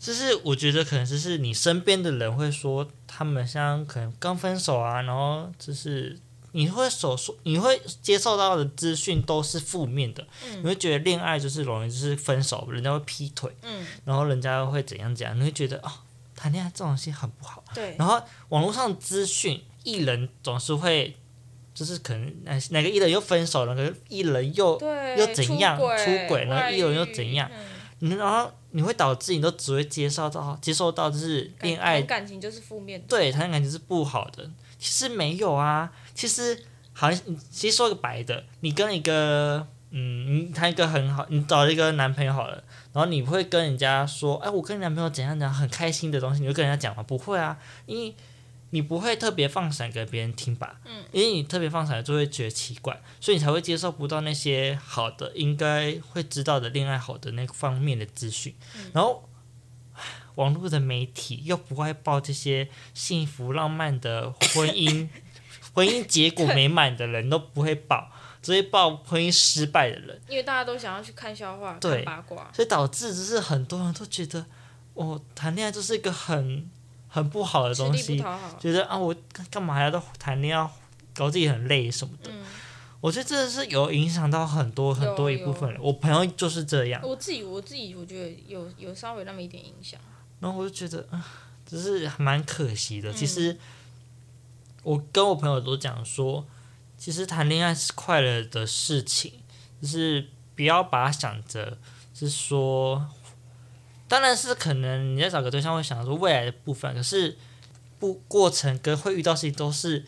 [0.00, 6.18] 就是我觉得可能就是你身边的人会说，他们像可能刚分手啊，然后就是
[6.50, 15.92] 你会所说，你会接受到的资讯都是负面的，嗯，你会觉得恋爱就是容易就是分手，人家会劈腿，嗯，然后人家会怎样怎样，你会觉得哦，
[16.36, 21.16] 谈恋爱这种东西很不好，对，然后网络上资讯，艺人总是会。
[21.76, 24.80] 就是可能哪哪个艺人又分手了，哪个艺人又
[25.18, 27.50] 又怎样出轨，出轨然后艺人又怎样，
[28.00, 34.50] 嗯、然后你会导致你都只会接受到接受到就是恋爱感，感情就是负面的，对，谈恋感情是不好的。
[34.78, 36.64] 其实没有啊，其实
[36.94, 37.20] 好像
[37.50, 42.64] 其实说个白的，你跟一个嗯，你谈一个很好，你找了一个男朋友好了，
[42.96, 47.02] 然后你会跟人家说，哎，我跟你男朋友怎样怎样很开心的东西，你会跟人家讲吗？
[47.02, 48.14] 不会啊，因为。
[48.70, 50.80] 你不会特别放闪给别人听吧？
[50.84, 58.56] 嗯，因为你特别放闪就会觉得奇怪，所以你才会接受不到那些好的，应该会知道的恋爱好的那方面的资讯。
[58.74, 59.28] 嗯，然后，
[60.34, 65.08] 网络的媒体又不会报这些幸福浪漫的婚姻，
[65.72, 68.10] 婚姻结果美满的人都不会报，
[68.46, 70.20] 只会报婚姻失败的人。
[70.28, 74.46] 因为大家都想要去看笑话、对，看八卦，所以导致就是很多人都觉得，
[74.94, 76.70] 哦，谈恋爱就是一个很。
[77.08, 78.22] 很不好的东西，
[78.60, 79.14] 觉得啊，我
[79.50, 80.70] 干嘛还要谈恋爱，
[81.14, 82.30] 搞自己很累什么的。
[82.30, 82.44] 嗯、
[83.00, 85.80] 我觉得这是有影响到很多很多一部分人。
[85.80, 87.00] 我朋友就是这样。
[87.02, 89.98] 我自己我自己我觉得有有稍微那么一点影响。
[90.40, 91.24] 然后我就觉得啊，
[91.64, 93.10] 只是蛮可惜的。
[93.10, 93.56] 其实
[94.82, 96.46] 我跟我朋友都讲说，
[96.96, 99.32] 其实谈恋爱是快乐的事情，
[99.80, 101.78] 就是不要把它想着
[102.14, 103.08] 是说。
[104.08, 107.36] 当然是可能你在找个对象会想说未来的部分，可是
[107.98, 110.04] 不过程跟会遇到事情都是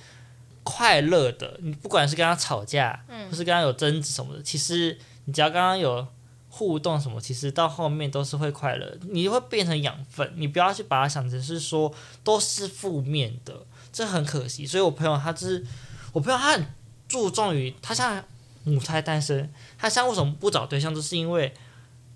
[0.63, 1.59] 快乐的。
[1.61, 6.07] 你不管是跟他吵架，嗯，或是跟他有争执什么的，其实你只要刚刚有
[6.49, 8.97] 互动什么，其实到后面都是会快乐。
[9.11, 14.65] 你会变成养分，你不要去把它想成是说都是负面的，这很可惜。
[14.65, 15.67] 所以我朋友他就是
[16.13, 16.65] 我朋友，他很
[17.09, 18.23] 注重于他像。
[18.65, 21.55] 母胎单身，他现在为什么不找对象，就是因为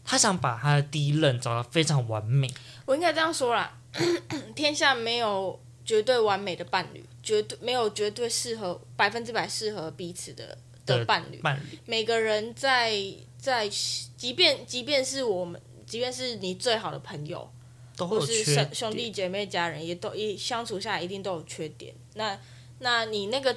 [0.04, 2.52] 他想把他的第一任找得非常完美。
[2.84, 3.78] 我应该这样说啦，
[4.54, 11.38] 天下没有绝对完美的伴侣，绝对没有绝对适合百分之百适合彼此的的伴侣。
[11.38, 12.92] 伴侣，每个人在
[13.38, 13.66] 在，
[14.18, 17.50] 即便即便是我们，即便是你最好的朋友，
[17.96, 21.94] 或是兄兄弟姐妹家人，也都一相处下来一定都有缺点。
[22.12, 22.38] 那
[22.80, 23.56] 那你那个。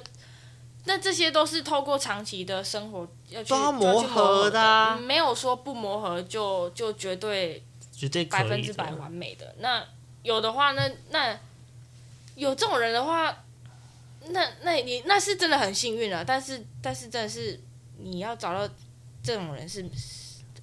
[0.88, 9.52] 那这些都是透过长期的生活要去磨合的，没有说不磨合就就绝对绝对百分之百完美的。
[9.58, 9.84] 那
[10.22, 11.36] 有的话，那那
[12.36, 13.36] 有这种人的话，
[14.28, 16.24] 那那你那是真的很幸运了。
[16.24, 17.60] 但是但是真的是
[17.98, 18.72] 你要找到
[19.20, 19.82] 这种人是，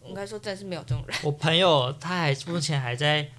[0.05, 1.17] 应该说真的是没有这种人。
[1.21, 3.29] 我朋友他还目前还在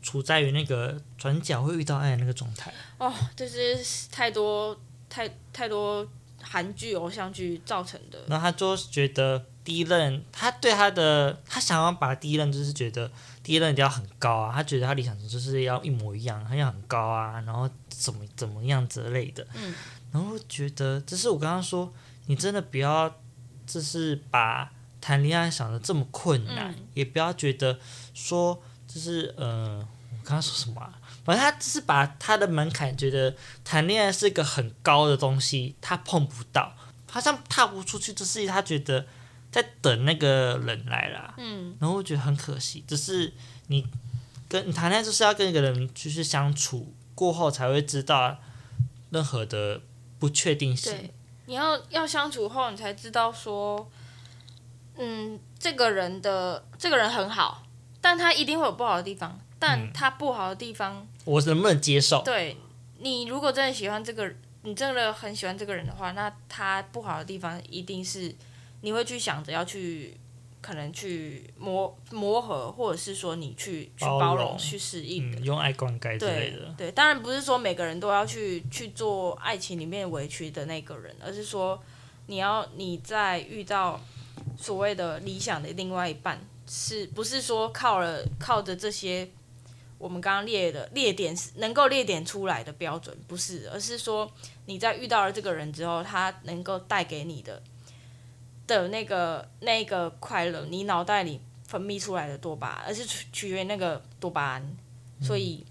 [0.00, 2.72] 处在于那个转角会遇到爱的那个状态。
[2.98, 3.76] 哦，就是
[4.12, 4.78] 太多。
[5.08, 6.06] 太太多
[6.40, 13.10] 韩剧偶像剧造成的，然后他就觉得第一任，他对他的他想要把第一任就是觉得
[13.42, 19.74] 第一任一定要很高啊，他觉得他理想中就是要一模一样，他要很高啊，然后怎么怎么样之类的，嗯，
[20.12, 21.92] 然后觉得这是我刚刚说，
[22.26, 23.12] 你真的不要
[23.66, 27.78] 就是把谈恋爱想的这么困难，嗯，也不要觉得
[28.14, 29.78] 说就是呃，
[30.12, 30.97] 我刚刚说什么啊？
[31.28, 36.72] 反正他只是把他的门槛觉得谈恋爱是一个很高的东西，他碰不到，
[37.10, 39.06] 好像踏不出去，就是他觉得
[39.52, 41.34] 在等那个人来啦。
[41.36, 43.34] 嗯，然后我觉得很可惜，只是
[43.66, 43.86] 你
[44.48, 48.38] 跟你谈恋爱就是要跟一个人就是相处过后才会知道
[49.10, 49.82] 任何的
[50.18, 50.94] 不确定性。
[50.94, 51.12] 对，
[51.44, 53.90] 你要要相处后，你才知道说，
[54.96, 57.66] 嗯，这个人的这个人很好，
[58.00, 59.38] 但他一定会有不好的地方。
[59.60, 62.22] 但他不好的地方，我能不能接受？
[62.22, 62.56] 对，
[63.00, 68.34] 你如果真的喜欢这个，你真的很喜欢这个人的话，那他不好的地方一定是
[68.80, 70.16] 你会去想着要去，
[70.60, 76.74] 可能去磨磨合，或者是说你去去包容、去适应、嗯，用爱灌溉之类的。
[76.76, 81.78] 对，对，当然不是说每个人都要去去做爱情里面委屈的那个人，而是说
[82.26, 84.00] 你要你在遇到
[84.56, 89.28] 所谓的理想的另外一半，是不是说靠了靠着这些？
[89.98, 94.30] 我们刚刚列的列点是能够列点出来的标准，不是，而是说
[94.66, 97.60] 你在遇到了这个人之后，他能够带给你的
[98.68, 104.76] 的那个那个快乐，你脑袋里分泌出来的多巴胺，而是取取决于那个多巴胺。
[105.20, 105.66] 所以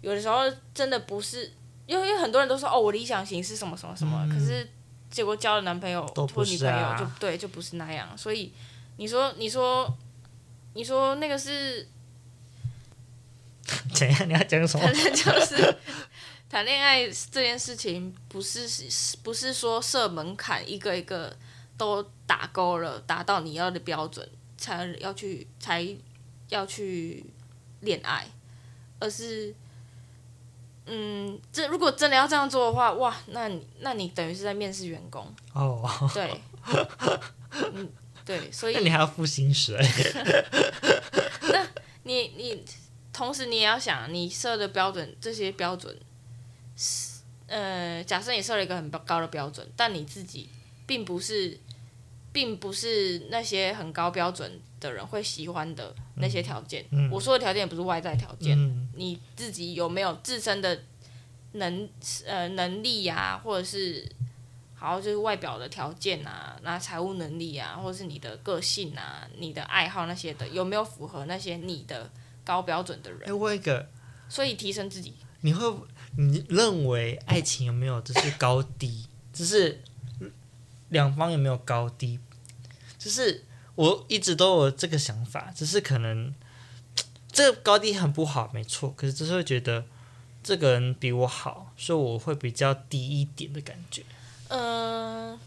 [0.00, 1.52] 有的时候真的不是，
[1.86, 4.70] 因为因为很多人都说哦，我理想型是什么什么什么，可是
[5.10, 8.16] 结果交了男朋友或女朋友就对，就不是那样。
[8.16, 8.52] 所以
[8.98, 9.92] 你说你说
[10.74, 11.88] 你说那个是。
[13.94, 14.28] 怎样？
[14.28, 14.84] 你要讲什么？
[14.86, 15.76] 反正就是
[16.50, 18.68] 谈恋爱这件事情，不是
[19.22, 21.34] 不是说设门槛，一个一个
[21.76, 25.84] 都打勾了，达到你要的标准才要去才
[26.48, 27.24] 要去
[27.80, 28.26] 恋爱，
[29.00, 29.54] 而是，
[30.86, 36.12] 嗯，这如果真的要这样做的话，哇，那你那你等于是在面试员工哦，oh.
[36.12, 36.40] 对，
[37.72, 37.88] 嗯，
[38.24, 39.76] 对，所以 那你还要付薪水，
[41.42, 41.66] 那
[42.04, 42.64] 你你。
[43.14, 45.96] 同时，你也要想，你设的标准，这些标准，
[46.76, 50.48] 是呃，假设你设了一个很高的标准，但你自己
[50.84, 51.56] 并不是，
[52.32, 56.84] 并不是那些很高标准的人会喜欢的那些条件。
[57.12, 60.82] 我说的条件也不是外在条件，嗯、你自己有没有自身的
[61.52, 61.88] 能
[62.26, 64.10] 呃能力呀、啊，或者是
[64.74, 72.10] 好就是外表的条件啊，那财务能力啊，或者是你的个性啊，你的爱好那些的，有没有符合那些你的？
[72.44, 73.88] 高标准的人，哎，问一个，
[74.28, 75.14] 所以提升自己。
[75.40, 75.74] 你会，
[76.16, 79.06] 你认为爱情有没有只是高低？
[79.32, 79.82] 只是
[80.90, 82.20] 两方有没有高低？
[82.98, 86.34] 就是我一直都有这个想法，只是可能
[87.32, 88.94] 这个高低很不好，没错。
[88.96, 89.84] 可是只是会觉得
[90.42, 94.04] 这个人比我好，所以我会比较低一点的感觉。
[94.48, 95.40] 嗯、呃，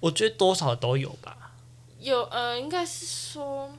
[0.00, 1.52] 我觉得多少都有吧。
[1.98, 3.72] 有，呃，应该是说。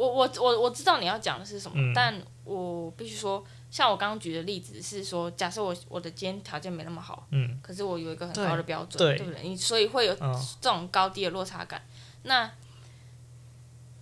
[0.00, 9.46] 我我我我知道你要讲的是什么，嗯、但我必须说，像我刚刚举的例子是说，假设我我的今天条件没那么好，嗯，可是我有一个很高的标准，对，对不对？
[9.46, 11.78] 你所以会有这种高低的落差感。
[11.78, 11.84] 哦、
[12.22, 12.50] 那，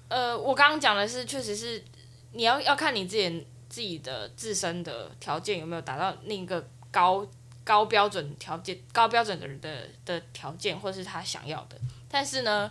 [0.07, 1.83] 呃，我刚刚讲的是，确实是
[2.31, 7.27] 你要要看你自己自己的自身的条件有没有达到另一个高
[7.65, 11.77] 高标准条件、高标准的人的的条件，或是他想要的。
[12.09, 12.71] 但是呢，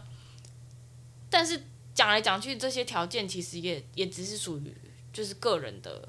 [1.30, 1.62] 但是。
[1.98, 4.72] 讲来讲去，这些条件其实也也只是属于
[5.12, 6.08] 就是个人的、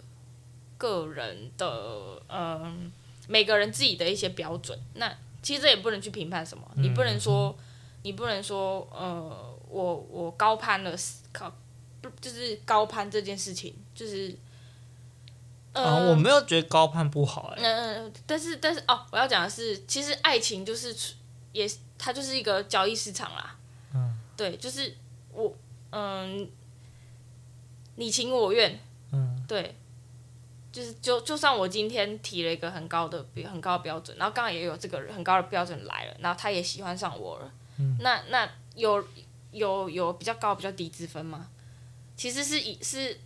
[0.77, 2.93] 个人的，嗯，
[3.27, 4.79] 每个人自己的一些标准。
[4.97, 5.11] 那
[5.43, 7.57] 其实这也不能去评判什么，你不能说
[8.03, 10.95] 你不能说呃，我我高攀了，
[11.33, 11.51] 高
[12.03, 14.37] 不就是高攀这件事情，就是。
[15.75, 17.63] 呃、哦，我没有觉得高攀不好哎、欸。
[17.63, 20.97] 嗯、呃，但是但是哦，我要讲的是，其实爱情就是
[21.53, 23.57] 也它就是一个交易市场啦。
[23.95, 24.19] 嗯。
[24.37, 24.97] 对，就是
[25.31, 25.55] 我
[25.91, 26.49] 嗯，
[27.97, 28.79] 你情我愿。
[29.13, 29.45] 嗯。
[29.47, 29.75] 对。
[30.71, 37.51] 就是就就算我今天提了一个很高的很高的标准，然后刚好也有这个很高的标准来了，然后他也喜欢上我了。
[37.79, 37.97] 嗯。
[38.01, 39.05] 那那有
[39.53, 41.49] 有有比较高比较低之分吗？
[42.17, 43.19] 其实是以是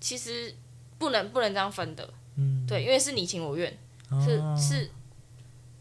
[0.00, 0.54] 其实。
[0.96, 3.76] 不能不能这样分的，嗯，对，因为是你情我愿，
[4.10, 4.90] 哦、是是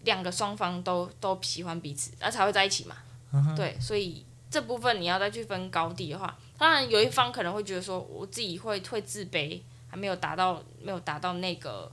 [0.02, 2.98] 两个双方都都喜欢彼此，那才会在一起嘛，
[3.32, 11.91] 嗯、对，所以这部分你要再去分高低的话，当然有一方可能会觉得说，我自己会会自卑，还没有达到没有达到那个，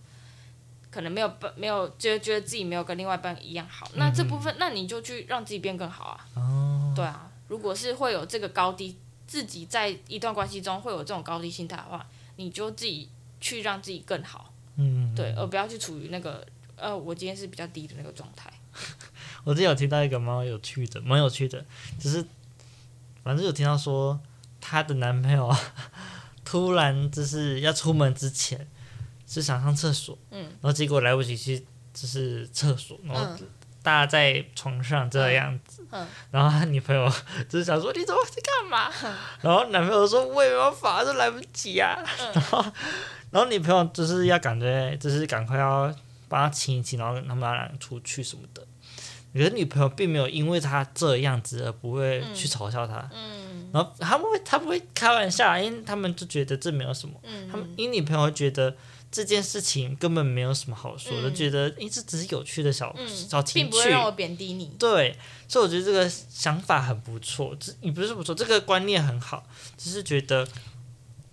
[0.90, 8.94] 可能没有没有觉得觉得自己没有跟另外一半一样好，那这部分、嗯、那你就去让自己变更好啊，哦、对啊，如果是会有这个高低，
[9.26, 12.06] 自己在一段关系中会有这种高低心态的话。
[12.36, 13.06] 你就自己
[13.38, 18.50] 去让自己更好，嗯，对，而不要去处于那个呃，我今天是比较低的那个状态。
[19.44, 21.62] 我之前有听到一个蛮有趣的，蛮有趣的，
[21.98, 22.24] 只是
[23.22, 24.20] 反正有听到说
[24.60, 25.54] 她的男朋友
[26.44, 28.66] 突然就是要出门之前
[29.26, 33.24] 是想上厕所，嗯，然后结果来不及去就是厕所，然后。
[33.24, 33.38] 嗯
[33.82, 37.10] 搭在床上这样子，嗯嗯、然后他女朋友
[37.48, 38.92] 就是想说，你怎么在干嘛？
[39.02, 41.98] 嗯、然后男朋友说我也没办法，都来不及啊。
[42.18, 42.62] 嗯、 然后
[43.30, 45.90] 然后女朋友就是要感觉，就是赶快要
[46.28, 48.62] 帮他亲一亲，然后他们俩出去什么的。
[49.32, 53.08] 可是女朋友并没有因为他这样子而不会去嘲笑他，
[53.72, 58.76] 然后他们会他不会开玩笑，因为他们就觉得这没有什么，嗯、他们因为女朋友会觉得。
[59.12, 64.66] 这件事情根本没有什么好说的，嗯、觉得诶，这只是有趣的小、嗯、小情趣，并不会让我贬低你。
[64.78, 65.18] 对，
[65.48, 69.44] 所以我觉得这个想法很不错，这你不是不错，这个观念很好，
[69.76, 70.46] 只是觉得，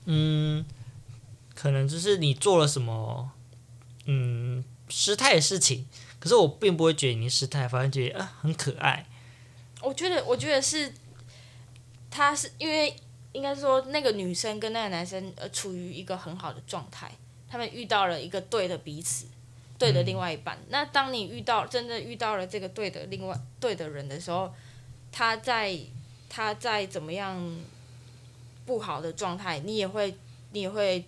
[0.05, 0.65] 嗯，
[1.53, 3.29] 可能就是你做了什么，
[4.05, 5.85] 嗯，失态的事情，
[6.27, 9.05] 可是我并不会觉得你失态，反而觉得啊很可爱。
[9.81, 10.93] 我觉得，我觉得是，
[12.11, 12.93] 他是因为
[13.31, 17.09] 应该说那个女生跟那个男生呃处于一个很好的状态。
[17.49, 19.25] 他们遇到了一个对的彼此，
[19.79, 20.57] 对的另外一半。
[20.67, 24.53] 那当你遇到真的遇到了这个对的另外对的人的时候，
[25.13, 25.79] 他在
[26.27, 27.41] 他在怎么样
[28.65, 30.13] 不好的状态，你也会
[30.51, 31.05] 你也会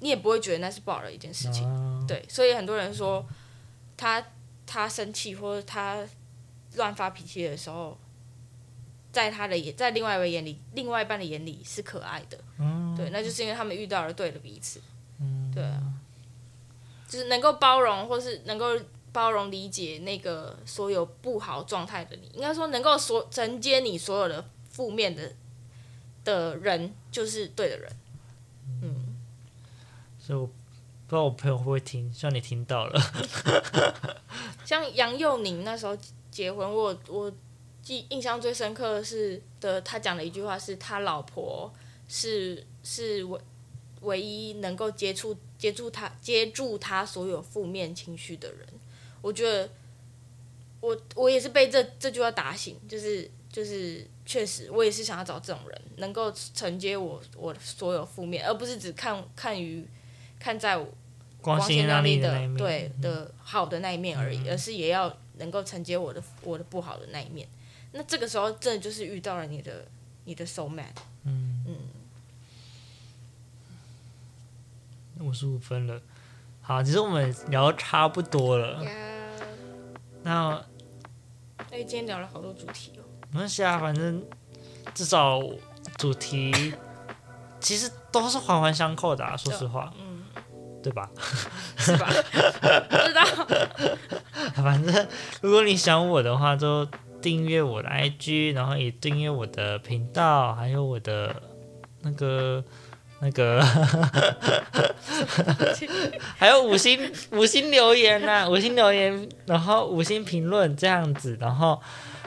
[0.00, 2.06] 你也不会觉得那是不好的一件事情。
[2.08, 3.22] 对，所以很多人说
[3.94, 4.24] 他
[4.66, 6.06] 他生气或者他
[6.76, 7.96] 乱发脾气的时候，
[9.12, 12.38] 在他的眼在另外一位眼里，另外一半的眼里是可爱的。
[12.58, 14.80] 嗯、对，那就是因为他们遇到了对的彼此。
[15.54, 15.80] 对啊，
[17.08, 18.78] 就是能够包容，或是能够
[19.12, 25.32] 包容理解那个所有不好状态的你，应该说能够所承接你所有的负面的
[26.24, 27.92] 的人，就是对的人。
[28.82, 29.16] 嗯，
[30.18, 30.50] 所以我
[31.14, 33.00] 不知道我朋友会不会听，希望你听到了。
[34.66, 35.96] 像杨佑宁那时候
[36.28, 37.32] 结婚，我我
[37.80, 41.72] 记印象最深刻的是的，他讲的一句话是他老婆
[42.08, 43.40] 是是唯。
[44.00, 48.68] 唯一能够接触、接住他、接住他所有负面情绪的人，
[49.22, 49.66] 我觉得
[50.80, 59.88] 我我也是被这这句话打醒，就是就是确实，我也是想要找这种人，能够承接我我所有负面，而不是只看看于
[60.38, 60.86] 看在我
[61.44, 67.46] 光鲜亮丽的，的对的好的那一面而已，嗯、而是也要能够承接我的我的不好的那一面。
[67.92, 69.84] 那这个时候，真的就是遇到了你的
[70.24, 71.76] 你的 soul mate，嗯嗯。
[75.20, 76.00] 五十五分了，
[76.60, 78.82] 好，其实我们聊差不多了。
[78.82, 78.90] Yeah.
[80.24, 80.64] 那，
[81.70, 83.04] 哎，今天聊了好多主题哦。
[83.30, 84.24] 没关系啊，反正
[84.92, 85.40] 至少
[85.96, 86.74] 主题
[87.60, 90.03] 其实都是环环相扣的啊，说实话，嗯，
[90.84, 91.10] 对吧？
[91.76, 92.08] 是吧？
[92.88, 93.24] 不知道。
[94.54, 95.06] 反正
[95.40, 96.86] 如果你想我的话，就
[97.20, 101.34] 订阅我的 IG，然后也订阅我的频道，还有我的
[102.02, 102.62] 那个。
[103.20, 103.62] 那个，
[106.36, 111.80] 还有五星五星留言呐、啊，五星留言，然后五星评论这样子，然后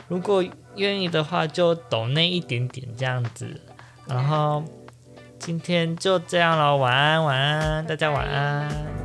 [0.08, 0.43] 如果
[0.76, 3.62] 愿意的话就抖那一点点这样子，
[4.08, 4.64] 然后
[5.47, 8.96] 今天就这样了，晚安晚安，大家晚安。